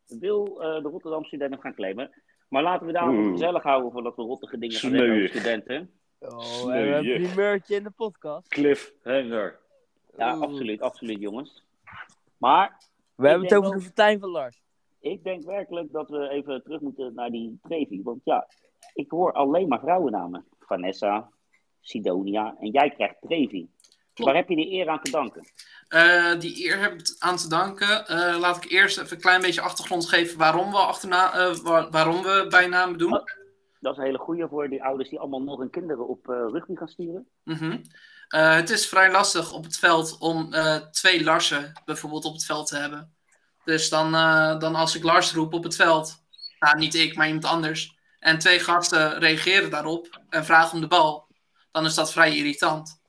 [0.07, 2.23] Wil eh, de Rotterdam Studenten gaan claimen.
[2.49, 5.31] Maar laten we daar nog gezellig houden voordat we rottige dingen gaan zeggen over Sneuig.
[5.31, 5.91] studenten.
[6.19, 8.49] Oh, we hebben een primeurtje in de podcast.
[8.49, 9.59] Cliffhanger.
[10.17, 10.43] Ja, Oeh.
[10.43, 11.65] absoluut, absoluut jongens.
[12.39, 12.79] Maar
[13.15, 14.63] We hebben het over de fontein van Lars.
[15.01, 18.03] ik denk werkelijk dat we even terug moeten naar die Trevi.
[18.03, 18.47] Want ja,
[18.95, 20.45] ik hoor alleen maar vrouwennamen.
[20.59, 21.31] Vanessa,
[21.81, 23.69] Sidonia en jij krijgt Trevi.
[24.15, 25.45] Waar heb je die eer aan te danken?
[25.89, 28.07] Eh, die eer heb ik aan te danken.
[28.07, 32.23] Eh, laat ik eerst even een klein beetje achtergrond geven waarom we, achterna, wa- waarom
[32.23, 33.23] we bijnamen doen.
[33.81, 36.75] Dat is een hele goeie voor die ouders die allemaal nog hun kinderen op rugby
[36.75, 37.29] gaan sturen.
[37.45, 37.79] Mhm.
[38.29, 40.55] Het is vrij lastig op het veld om
[40.91, 43.15] twee Larsen bijvoorbeeld op het veld te hebben.
[43.65, 44.13] Dus dan,
[44.59, 46.15] dan als ik Lars roep op het veld,
[46.59, 50.87] nou niet ik, maar iemand anders, en twee gasten reageren daarop en vragen om de
[50.87, 51.27] bal,
[51.73, 53.01] dan is dat vrij irritant.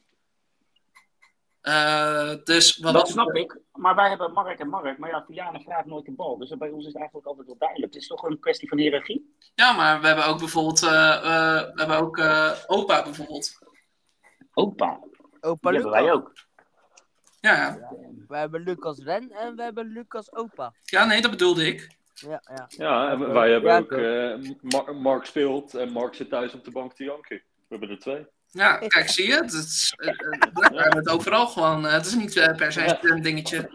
[1.66, 3.60] Eh, dus wat Dat snap ik.
[3.72, 4.98] Maar wij hebben Mark en Mark.
[4.98, 6.38] Maar ja, Vianen vraagt nooit de bal.
[6.38, 7.94] Dus bij ons is het eigenlijk altijd wel duidelijk.
[7.94, 9.36] Het is toch een kwestie van hiërarchie?
[9.56, 13.60] Ja, maar we hebben ook bijvoorbeeld, eh, eh, we hebben ook eh, opa bijvoorbeeld.
[14.54, 15.00] Opa.
[15.42, 16.34] Opa Die hebben wij ook.
[17.42, 17.78] Ja, ja.
[18.28, 20.74] We hebben Lucas Ren en we hebben Lucas Opa.
[20.84, 21.96] ja, nee, dat bedoelde ik.
[22.14, 22.66] Ja, ja.
[22.68, 26.64] Ja, en wij hebben Ja, ook eh, Mar- Mark speelt en Mark zit thuis op
[26.64, 27.36] de bank te janken.
[27.36, 28.26] We hebben er twee.
[28.52, 29.34] Ja, kijk, zie je?
[29.34, 30.16] Het is, eh, eh,
[30.54, 31.86] we hebben het overal gewoon.
[31.86, 33.70] eh, het is niet per se een dingetje.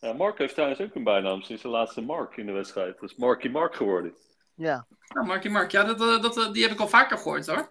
[0.00, 3.00] Ja, Mark heeft trouwens ook een bijnaam sinds de laatste Mark in de wedstrijd.
[3.00, 4.14] Dat is Marky Mark geworden.
[4.54, 4.86] Ja.
[5.26, 7.70] Markie Mark, ja, dat, dat, die heb ik al vaker gehoord hoor.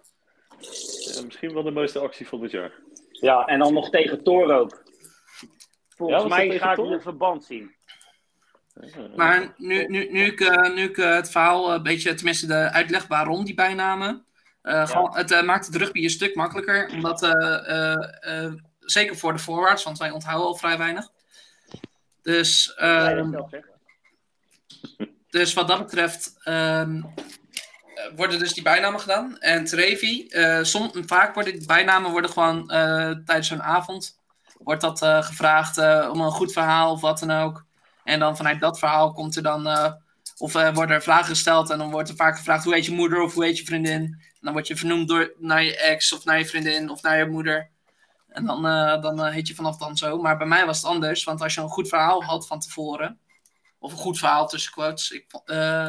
[1.14, 2.72] Ja, misschien wel de mooiste actie van dit jaar.
[3.10, 4.82] Ja, en dan nog tegen Thor ook.
[5.96, 7.74] Volgens Ja, mij ga ik een verband zien.
[9.16, 10.38] Maar nu, nu, nu ik,
[10.74, 14.26] nu ik het verhaal een beetje, tenminste de uitleg waarom die bijnamen.
[14.64, 16.88] Eh, gewoon, het eh, maakt het rugby een stuk makkelijker.
[16.92, 21.08] Omdat, eh, zeker voor de forwards, want wij onthouden al vrij weinig.
[22.22, 23.50] Dus, ehm, zelf?
[25.30, 27.02] Dus wat dat betreft, ehm,
[28.16, 29.38] worden dus die bijnamen gedaan.
[29.38, 30.28] En Trevi,
[30.62, 32.66] som, vaak worden die bijnamen worden gewoon
[33.24, 34.18] tijdens zo'n avond
[34.58, 37.64] wordt dat gevraagd om een goed verhaal of wat dan ook.
[38.04, 39.66] En dan vanuit dat verhaal komt er dan,
[40.38, 43.20] of worden er vragen gesteld en dan wordt er vaak gevraagd hoe heet je moeder
[43.22, 44.32] of hoe heet je vriendin.
[44.44, 47.26] Dan word je vernoemd door, naar je ex of naar je vriendin of naar je
[47.26, 47.70] moeder.
[48.28, 50.18] En dan, eh, dan eh, heet je vanaf dan zo.
[50.18, 53.18] Maar bij mij was het anders, want als je een goed verhaal had van tevoren,
[53.78, 55.88] of een goed verhaal tussen quotes, ik, eh,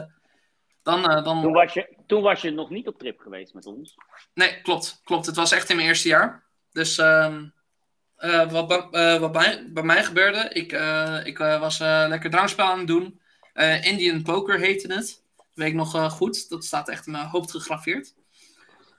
[0.84, 3.96] dan, dan Toen was, je, toen was je nog niet op trip geweest met ons.
[4.34, 5.02] Nee, klopt.
[5.04, 5.26] Klopt.
[5.26, 6.44] Het was echt in mijn eerste jaar.
[6.72, 7.46] Dus ehm,
[8.16, 10.72] eh, wat, bij- wat bij, bij mij gebeurde, ik,
[11.28, 13.22] ik was lekker drankspel aan het doen.
[13.82, 15.24] Indian Poker heette het.
[15.38, 16.50] Dat weet ik nog goed.
[16.50, 18.14] Dat staat echt in mijn hoofd gegraveerd.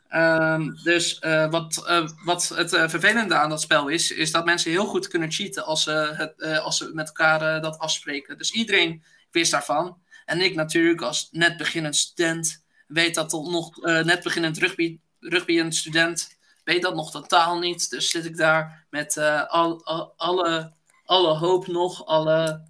[0.09, 4.45] Ehm, dus eh, wat, eh, wat het eh, vervelende aan dat spel is, is dat
[4.45, 8.39] mensen heel goed kunnen cheaten als ze, het, als ze met elkaar dat afspreken.
[8.39, 9.99] Dus iedereen wist daarvan.
[10.25, 15.59] En ik natuurlijk als net beginnend student weet dat tot nog net beginnend rugby, rugby
[15.59, 17.91] een student weet dat nog totaal niet.
[17.91, 19.85] Dus zit ik daar met al-
[20.17, 20.73] alle,
[21.05, 22.63] alle hoop nog, alle,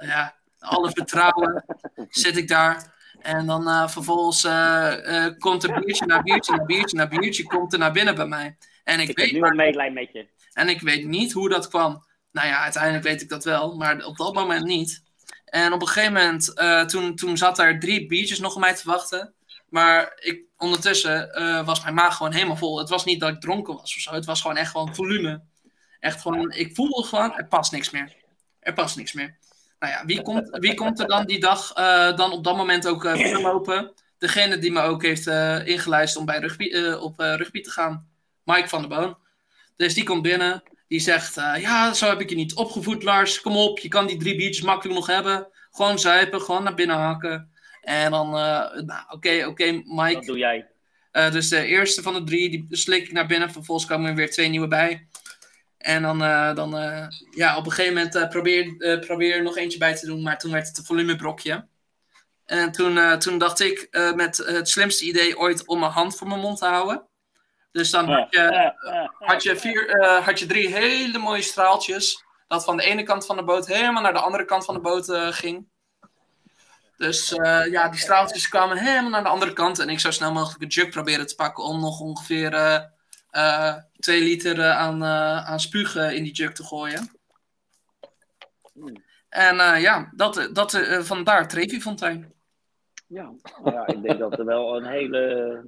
[0.00, 1.64] ja, alle vertrouwen
[2.08, 2.96] zit ik daar.
[3.20, 7.42] En dan eh, vervolgens eh, eh, komt er biertje na biertje na biertje na biertje
[7.42, 8.56] komt er naar binnen bij mij.
[8.84, 10.26] En ik, Ik heb weet nu maar- medelijden met je.
[10.52, 12.06] en ik weet niet hoe dat kwam.
[12.32, 15.02] Nou ja, uiteindelijk weet ik dat wel, maar op dat moment niet.
[15.44, 16.56] En op een gegeven moment,
[16.90, 19.34] toen, toen zat er drie biertjes nog op mij te wachten.
[19.68, 21.30] Maar ik, ondertussen
[21.64, 22.78] was mijn maag gewoon helemaal vol.
[22.78, 24.12] Het was niet dat ik dronken was of zo.
[24.12, 25.42] Het was gewoon echt gewoon volume.
[26.00, 28.14] Echt gewoon, ik voelde gewoon, er past niks meer.
[28.60, 29.38] Er past niks meer.
[29.78, 32.86] Nou ja, wie komt, wie komt er dan die dag eh, dan op dat moment
[32.86, 33.92] ook eh, binnenlopen?
[34.18, 37.70] Degene die me ook heeft eh ingelijst om bij rugby, eh, op eh, rugby te
[37.70, 38.08] gaan.
[38.44, 39.16] Mike van der Boon.
[39.76, 40.62] Dus die komt binnen.
[40.88, 43.40] Die zegt, eh, ja, zo heb ik je niet opgevoed, Lars.
[43.40, 45.46] Kom op, je kan die drie biertjes makkelijk nog hebben.
[45.70, 47.52] Gewoon zuipen, gewoon naar binnen hakken.
[47.80, 50.26] En dan, eh, nou, oké, oké, Mike.
[50.26, 50.66] doe jij.
[51.10, 53.50] Eh, dus de eerste van de drie, die slik ik naar binnen.
[53.50, 55.06] Vervolgens komen er weer twee nieuwe bij.
[55.78, 59.56] En dan, eh, dan eh, ja, op een gegeven moment eh, probeer, probeer er nog
[59.56, 60.22] eentje bij te doen.
[60.22, 61.66] Maar toen werd het een volumebrokje.
[62.44, 66.40] En toen, toen dacht ik met het slimste idee ooit om mijn hand voor mijn
[66.40, 67.06] mond te houden.
[67.72, 68.74] Dus dan had je,
[69.18, 72.24] had je, vier, had je drie hele mooie straaltjes.
[72.46, 74.80] Dat van de ene kant van de boot helemaal naar de andere kant van de
[74.80, 75.68] boot ging.
[76.96, 77.28] Dus
[77.70, 79.78] ja, die straaltjes kwamen helemaal naar de andere kant.
[79.78, 82.50] En ik zou snel mogelijk een jug proberen te pakken om nog ongeveer
[83.98, 87.10] twee liter eh, aan, eh, aan spuug eh, in die jug te gooien.
[89.28, 92.32] En eh, ja, dat, dat, eh, vandaar Trevi Fontein.
[93.06, 95.64] Ja, nou ja, ik denk dat er wel een hele.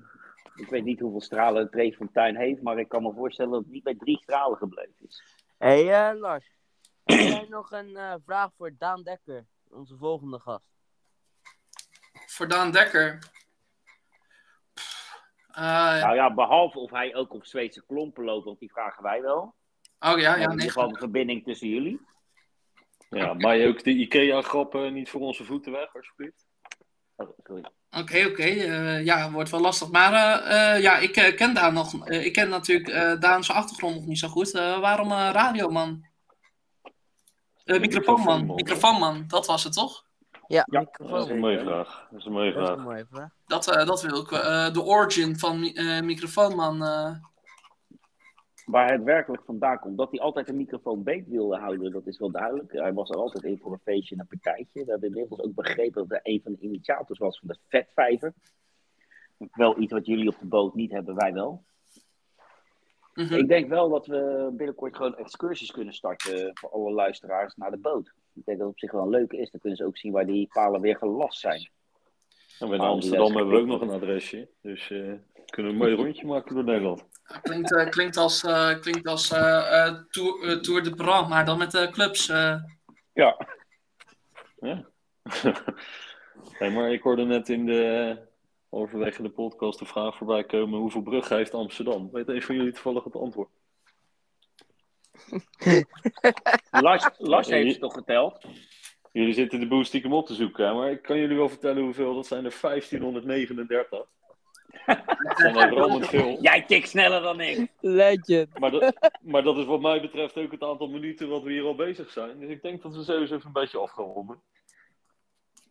[0.54, 3.70] Ik weet niet hoeveel stralen het Trefontein heeft, maar ik kan me voorstellen dat het
[3.70, 5.22] niet bij drie stralen gebleven is.
[5.58, 6.50] Hé hey, eh, Lars,
[7.04, 10.64] heb jij nog een eh, vraag voor Daan Dekker, onze volgende gast?
[12.26, 13.18] Voor Daan Dekker.
[15.52, 19.22] Eh, Nou ja, behalve of hij ook op Zweedse klompen loopt, want die vragen wij
[19.22, 19.54] wel.
[20.00, 22.00] oh ja, ja, in ieder geval de verbinding tussen jullie.
[23.10, 26.46] Ja, maar je ook de IKEA-grappen niet voor onze voeten weg, alsjeblieft.
[27.16, 27.64] Oh, sorry.
[27.90, 28.42] Oké, oké.
[28.42, 29.90] eh, ja, wordt wel lastig.
[29.90, 32.06] Maar eh, eh, ja, ik eh, ken Daan nog.
[32.08, 34.54] eh, ik ken natuurlijk eh Daan zijn achtergrond nog niet zo goed.
[34.54, 36.06] Eh, waarom eh, radioman?
[37.64, 37.80] Eh.
[37.80, 38.54] Microfoonman.
[38.54, 40.04] Microfoonman, dat was het toch?
[40.50, 41.14] Ja, Ja, microfoon.
[41.18, 42.06] Dat is een mooie vraag.
[42.10, 42.86] Dat is een mooie Dat is een vraag.
[42.86, 43.30] mooie vraag.
[43.46, 44.30] Dat, eh, dat wil ik.
[44.30, 46.82] eh, de origin van eh, microfoonman.
[46.82, 47.14] eh,
[48.64, 49.98] Waar het werkelijk vandaan komt.
[49.98, 52.72] Dat hij altijd een microfoon beet wilde houden, dat is wel duidelijk.
[52.72, 54.84] Hij was er altijd in voor een feestje en een partijtje.
[54.84, 58.32] We hebben inmiddels ook begrepen dat hij een van de initiators was van de vetvijver.
[59.52, 61.64] Wel iets wat jullie op de boot niet hebben, wij wel.
[63.14, 63.34] mhm.
[63.34, 67.78] Ik denk wel dat we binnenkort gewoon excursies kunnen starten voor alle luisteraars naar de
[67.78, 68.12] boot.
[68.34, 69.50] Ik denk dat het op zich wel een leuke is.
[69.50, 71.70] Dan kunnen ze ook zien waar die palen weer gelast zijn.
[72.58, 74.48] En in Amsterdam hebben we ook nog een adresje.
[74.62, 75.22] Dus eh, kunnen
[75.54, 77.04] we een mooi rondje maken door Nederland.
[77.42, 81.58] Klinkt, eh, klinkt als, eh, klinkt als eh, eh, tour, tour de Bras, maar dan
[81.58, 82.28] met de clubs.
[82.28, 82.54] eh.
[83.12, 83.36] Ja.
[84.60, 84.88] Ja.
[86.58, 88.16] hey, maar ik hoorde net in de,
[88.68, 92.08] overwege de podcast de vraag voorbij komen: hoeveel bruggen heeft Amsterdam?
[92.12, 93.48] Weet een van jullie toevallig het antwoord?
[97.18, 98.44] Lars, heeft het toch geteld?
[99.12, 101.82] Jullie zitten de boel stiekem op te zoeken, hè, maar ik kan jullie wel vertellen
[101.82, 102.14] hoeveel.
[102.14, 104.06] Dat zijn er 1539.
[104.86, 106.40] Dat zijn er rammend veel.
[106.40, 107.70] Jij tikt sneller dan ik.
[107.80, 108.58] Legend.
[108.58, 111.64] Maar dat, maar dat is wat mij betreft ook het aantal minuten wat we hier
[111.64, 112.38] al bezig zijn.
[112.40, 114.42] Dus ik denk dat we zo eens even een beetje af gaan ronden.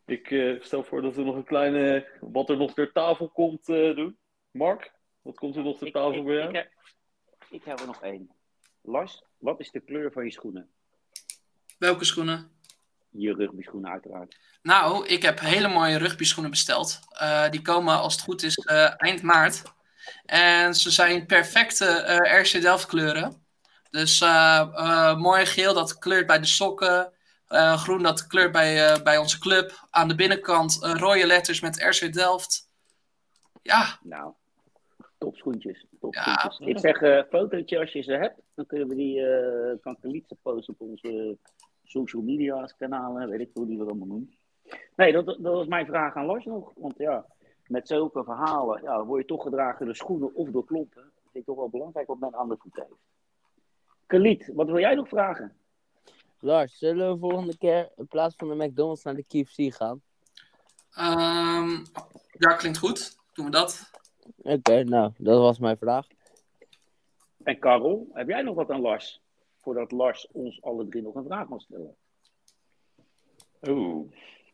[0.06, 3.70] Ik eh, stel voor dat we nog een kleine, wat er nog ter tafel komt,
[3.70, 4.18] eh, doen.
[4.52, 6.50] Mark, wat komt er nog ter Ik, tafel ik, bij jou?
[6.50, 6.72] ik, heb,
[7.50, 8.32] ik heb er nog één.
[8.82, 10.70] Lars, wat is de kleur van je schoenen?
[11.78, 12.52] welke schoenen?
[13.12, 14.38] je rugby schoenen uiteraard.
[14.62, 17.00] Nou, ik heb hele mooie rugby schoenen besteld.
[17.10, 19.64] Eh, die komen als het goed is eh, eind maart.
[20.26, 23.48] En ze zijn perfecte eh, RC Delft kleuren.
[23.90, 24.20] Dus
[25.18, 27.14] mooi geel, dat kleurt bij de sokken.
[27.76, 29.88] Groen, dat kleurt bij, bij onze club.
[29.90, 32.70] Aan de binnenkant rode letters met RC Delft.
[33.62, 34.34] Ja, Nou,
[35.18, 35.86] topschoentjes.
[36.10, 36.54] Ja.
[36.58, 38.42] Ik zeg eh fotootje als je ze hebt.
[38.54, 41.38] Dan kunnen we die, eh kan Kalietse posten op onze
[41.84, 43.30] social media kanalen.
[43.30, 44.38] Weet ik hoe die dat allemaal noemen.
[44.96, 46.72] Nee, dat, dat was mijn vraag aan Lars nog.
[46.76, 47.26] Want ja,
[47.68, 51.02] met zulke verhalen ja, word je toch gedragen door schoenen of door klompen.
[51.02, 53.00] Dat vind ik toch wel belangrijk wat men aan de voet heeft.
[54.06, 55.54] Kaliet, wat wil jij nog vragen?
[56.40, 60.02] Lars, zullen we volgende keer in plaats van de McDonald's naar de KFC gaan?
[60.90, 61.70] ehm,
[62.32, 63.18] ja klinkt goed.
[63.34, 63.92] Doen we dat.
[64.36, 66.08] Oké, nou, dat was mijn vraag.
[67.44, 69.22] En Karel, heb jij nog wat aan Lars?
[69.58, 71.96] Voordat Lars ons alle drie nog een vraag mag stellen.
[73.68, 74.12] Oeh,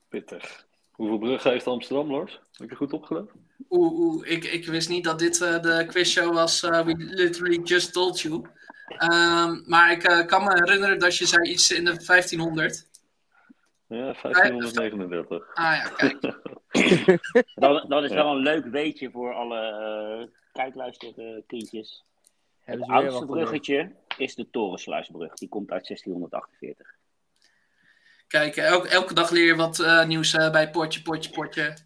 [0.09, 0.67] pittig.
[0.91, 2.41] Hoeveel bruggen heeft Amsterdam, Lars?
[2.51, 3.31] Heb je goed opgelet?
[3.69, 6.63] Oeh, oeh ik, ik wist niet dat dit eh, de quizshow was.
[6.63, 8.41] eh, we literally just told you.
[8.87, 12.87] Ehm, maar ik eh, kan me herinneren dat je zei iets in de 1500.
[13.87, 15.47] Ja, 1539.
[15.53, 16.21] Ah ja, kijk.
[17.55, 18.15] Dat, dat is Ja.
[18.15, 19.59] wel een leuk weetje voor alle
[20.21, 22.03] uh, kijkluisterkindjes.
[22.59, 25.33] Het Hebben ze weer oudste bruggetje is de Torensluisbrug.
[25.33, 26.87] Die komt uit 1648.
[28.27, 31.77] Kijk, elke, elke dag leer je wat eh, nieuws eh, bij Potje, Potje, Potje.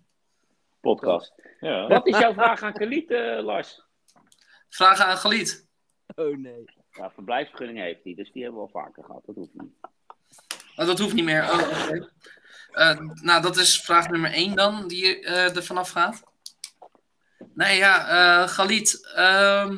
[0.80, 1.34] Podcast.
[1.60, 3.82] Ja, Wat is jouw vraag aan Kaliet, eh, Lars?
[4.70, 5.68] Vragen aan Galiet.
[6.16, 6.64] Oh nee.
[6.91, 9.26] Ja, verblijfsvergunning heeft hij, dus die hebben we al vaker gehad.
[9.26, 9.72] Dat hoeft niet.
[10.80, 11.43] Oh, dat hoeft niet meer.
[11.43, 11.89] Oh.
[12.71, 16.23] Eh, nou, dat is vraag nummer 1 dan, die eh, er vanaf gaat.
[17.53, 19.11] Nee, ja, eh Galiet.
[19.15, 19.77] ehm,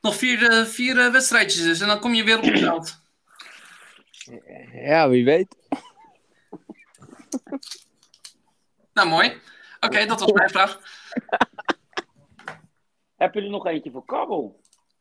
[0.00, 2.98] nog vier, vier wedstrijdjes dus en dan kom je weer op het veld.
[4.72, 5.56] Ja, wie weet.
[8.92, 9.40] Nou, mooi.
[9.80, 10.78] Oké, dat was mijn vraag.
[13.16, 14.60] Heb je er nog eentje voor Karel?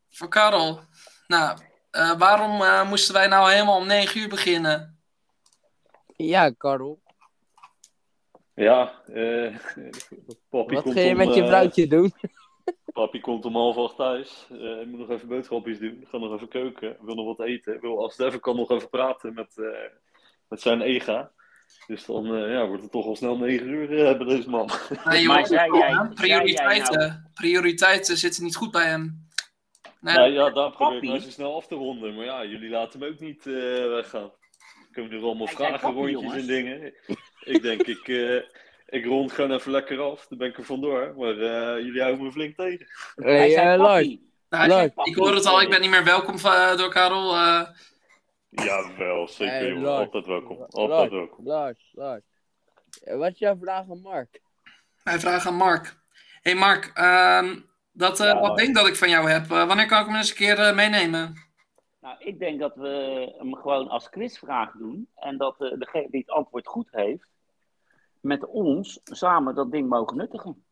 [0.09, 0.83] Voor Karel.
[1.27, 1.57] Nou,
[1.91, 4.99] eh, waarom eh, moesten wij nou helemaal om 9 uur beginnen?
[6.15, 7.01] Ja, Karel.
[8.53, 9.55] ja eh,
[10.49, 12.13] papi, Wat komt ga je om, met je vrouwtje doen?
[12.93, 14.47] papi komt om half acht thuis.
[14.51, 16.01] Eh, ik moet nog even boodschapjes doen.
[16.01, 16.89] Ik ga nog even keuken.
[16.89, 17.73] Ik wil nog wat eten.
[17.75, 19.65] Ik wil, als het even kan, nog even praten met, eh,
[20.47, 21.31] met zijn ega.
[21.87, 23.87] Dus dan eh, ja, wordt het toch al snel negen uur
[24.17, 24.69] bij deze man.
[24.89, 29.27] Nee, Maar joh, jij- zei prioriteiten, jij nou- prioriteiten zitten niet goed bij hem.
[30.01, 32.15] Nee, Nou ja, daar probeer ik nou zo snel af te ronden.
[32.15, 33.53] Maar ja, jullie laten hem ook niet eh,
[33.87, 34.31] weggaan.
[34.91, 36.41] Kunnen er allemaal Hij vragen, papi, rondjes jongens.
[36.41, 36.93] en dingen.
[37.43, 38.35] ik denk, ik, eh,
[38.99, 40.27] ik rond gewoon even lekker af.
[40.27, 41.13] Dan ben ik er vandoor.
[41.17, 42.87] Maar eh, jullie houden me flink tegen.
[43.15, 44.21] Hij Hey, papi.
[44.49, 46.37] nou, ik hoor het al, ik ben niet meer welkom
[46.77, 47.33] door Karel.
[47.35, 47.61] eh.
[48.49, 49.83] Jawel, zeker Hey, jongen.
[49.83, 49.99] Lars.
[50.05, 50.65] Altijd welkom.
[50.69, 51.47] Altijd welkom.
[51.47, 52.21] Lars, Lars.
[53.03, 54.41] Wat is jouw vraag aan Mark?
[55.03, 55.97] Mijn vraag aan Mark.
[56.41, 57.59] hey Mark, ehm,
[57.99, 58.57] dat, eh, Ja, dat Mark.
[58.57, 60.75] ding dat ik van jou heb, eh, wanneer kan ik hem eens een keer eh,
[60.75, 61.47] meenemen?
[62.01, 62.87] Nou, ik denk dat we
[63.37, 65.09] hem gewoon als quizvraag doen.
[65.15, 67.27] En dat eh, degene die het antwoord goed heeft,
[68.21, 70.63] met ons samen dat ding mogen nuttigen.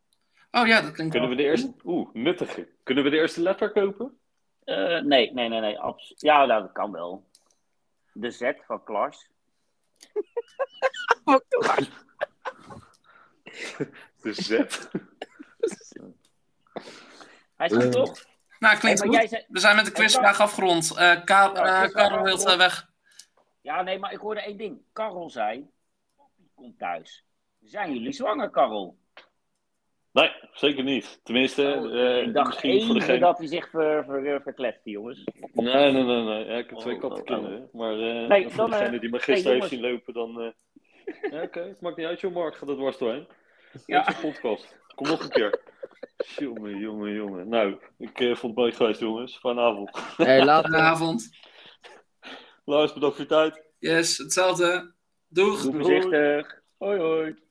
[0.51, 1.73] Oh ja, dat klinkt Kunnen we de eerste...
[1.83, 2.67] Oeh, nuttige.
[2.83, 4.17] Kunnen we de eerste letter kopen?
[4.63, 5.79] Eh, nee, nee, nee, nee.
[5.79, 7.27] abs- Ja, nou, dat kan wel.
[8.13, 9.27] De Z van Klars.
[14.21, 14.49] De Z.
[17.57, 18.25] Hij is goed, toch?
[18.59, 19.29] Nou, klinkt Hey, maar goed.
[19.29, 20.91] jij zei- We zijn met de quizvraag afgerond.
[20.97, 22.89] Eh Ja, eh, quizvraag Karel wil eh, weg.
[23.61, 24.79] Ja, nee, maar ik hoorde één ding.
[24.93, 25.69] Karel zei,
[26.17, 27.25] papi komt thuis.
[27.63, 28.97] Zijn jullie zwanger, Karel?
[30.11, 31.19] Nee, zeker niet.
[31.23, 33.19] Tenminste, Oh, eh, ik dacht misschien voor even degene...
[33.19, 35.23] dat hij zich ver, ver, verkletste, jongens.
[35.53, 36.23] Nee, nee, nee.
[36.23, 36.45] nee.
[36.45, 37.69] Ja, ik heb twee Oh, kattenkinderen.
[37.71, 40.41] Maar eh, Nee, voor dan, degene eh, die me gisteren heeft zien lopen, dan...
[40.41, 41.59] eh, Ja, oké.
[41.59, 42.55] Het maakt niet uit, joh, Mark.
[42.55, 43.27] Ga er dwars doorheen.
[43.85, 44.05] Ja.
[44.21, 44.77] Podcast.
[44.95, 45.59] Kom nog een keer.
[46.17, 47.49] Jongen, jongen, jongen.
[47.49, 49.37] Nou, ik eh, vond het mooi geweest, jongens.
[49.37, 49.89] Fijne avond.
[50.17, 50.69] Hey, later.
[50.69, 51.29] Goedenavond.
[52.65, 53.65] Lars, bedankt voor je tijd.
[53.79, 54.93] Yes, hetzelfde.
[55.27, 55.61] Doeg.
[55.61, 56.61] Doe voorzichtig.
[56.77, 57.46] Hoi, hoi.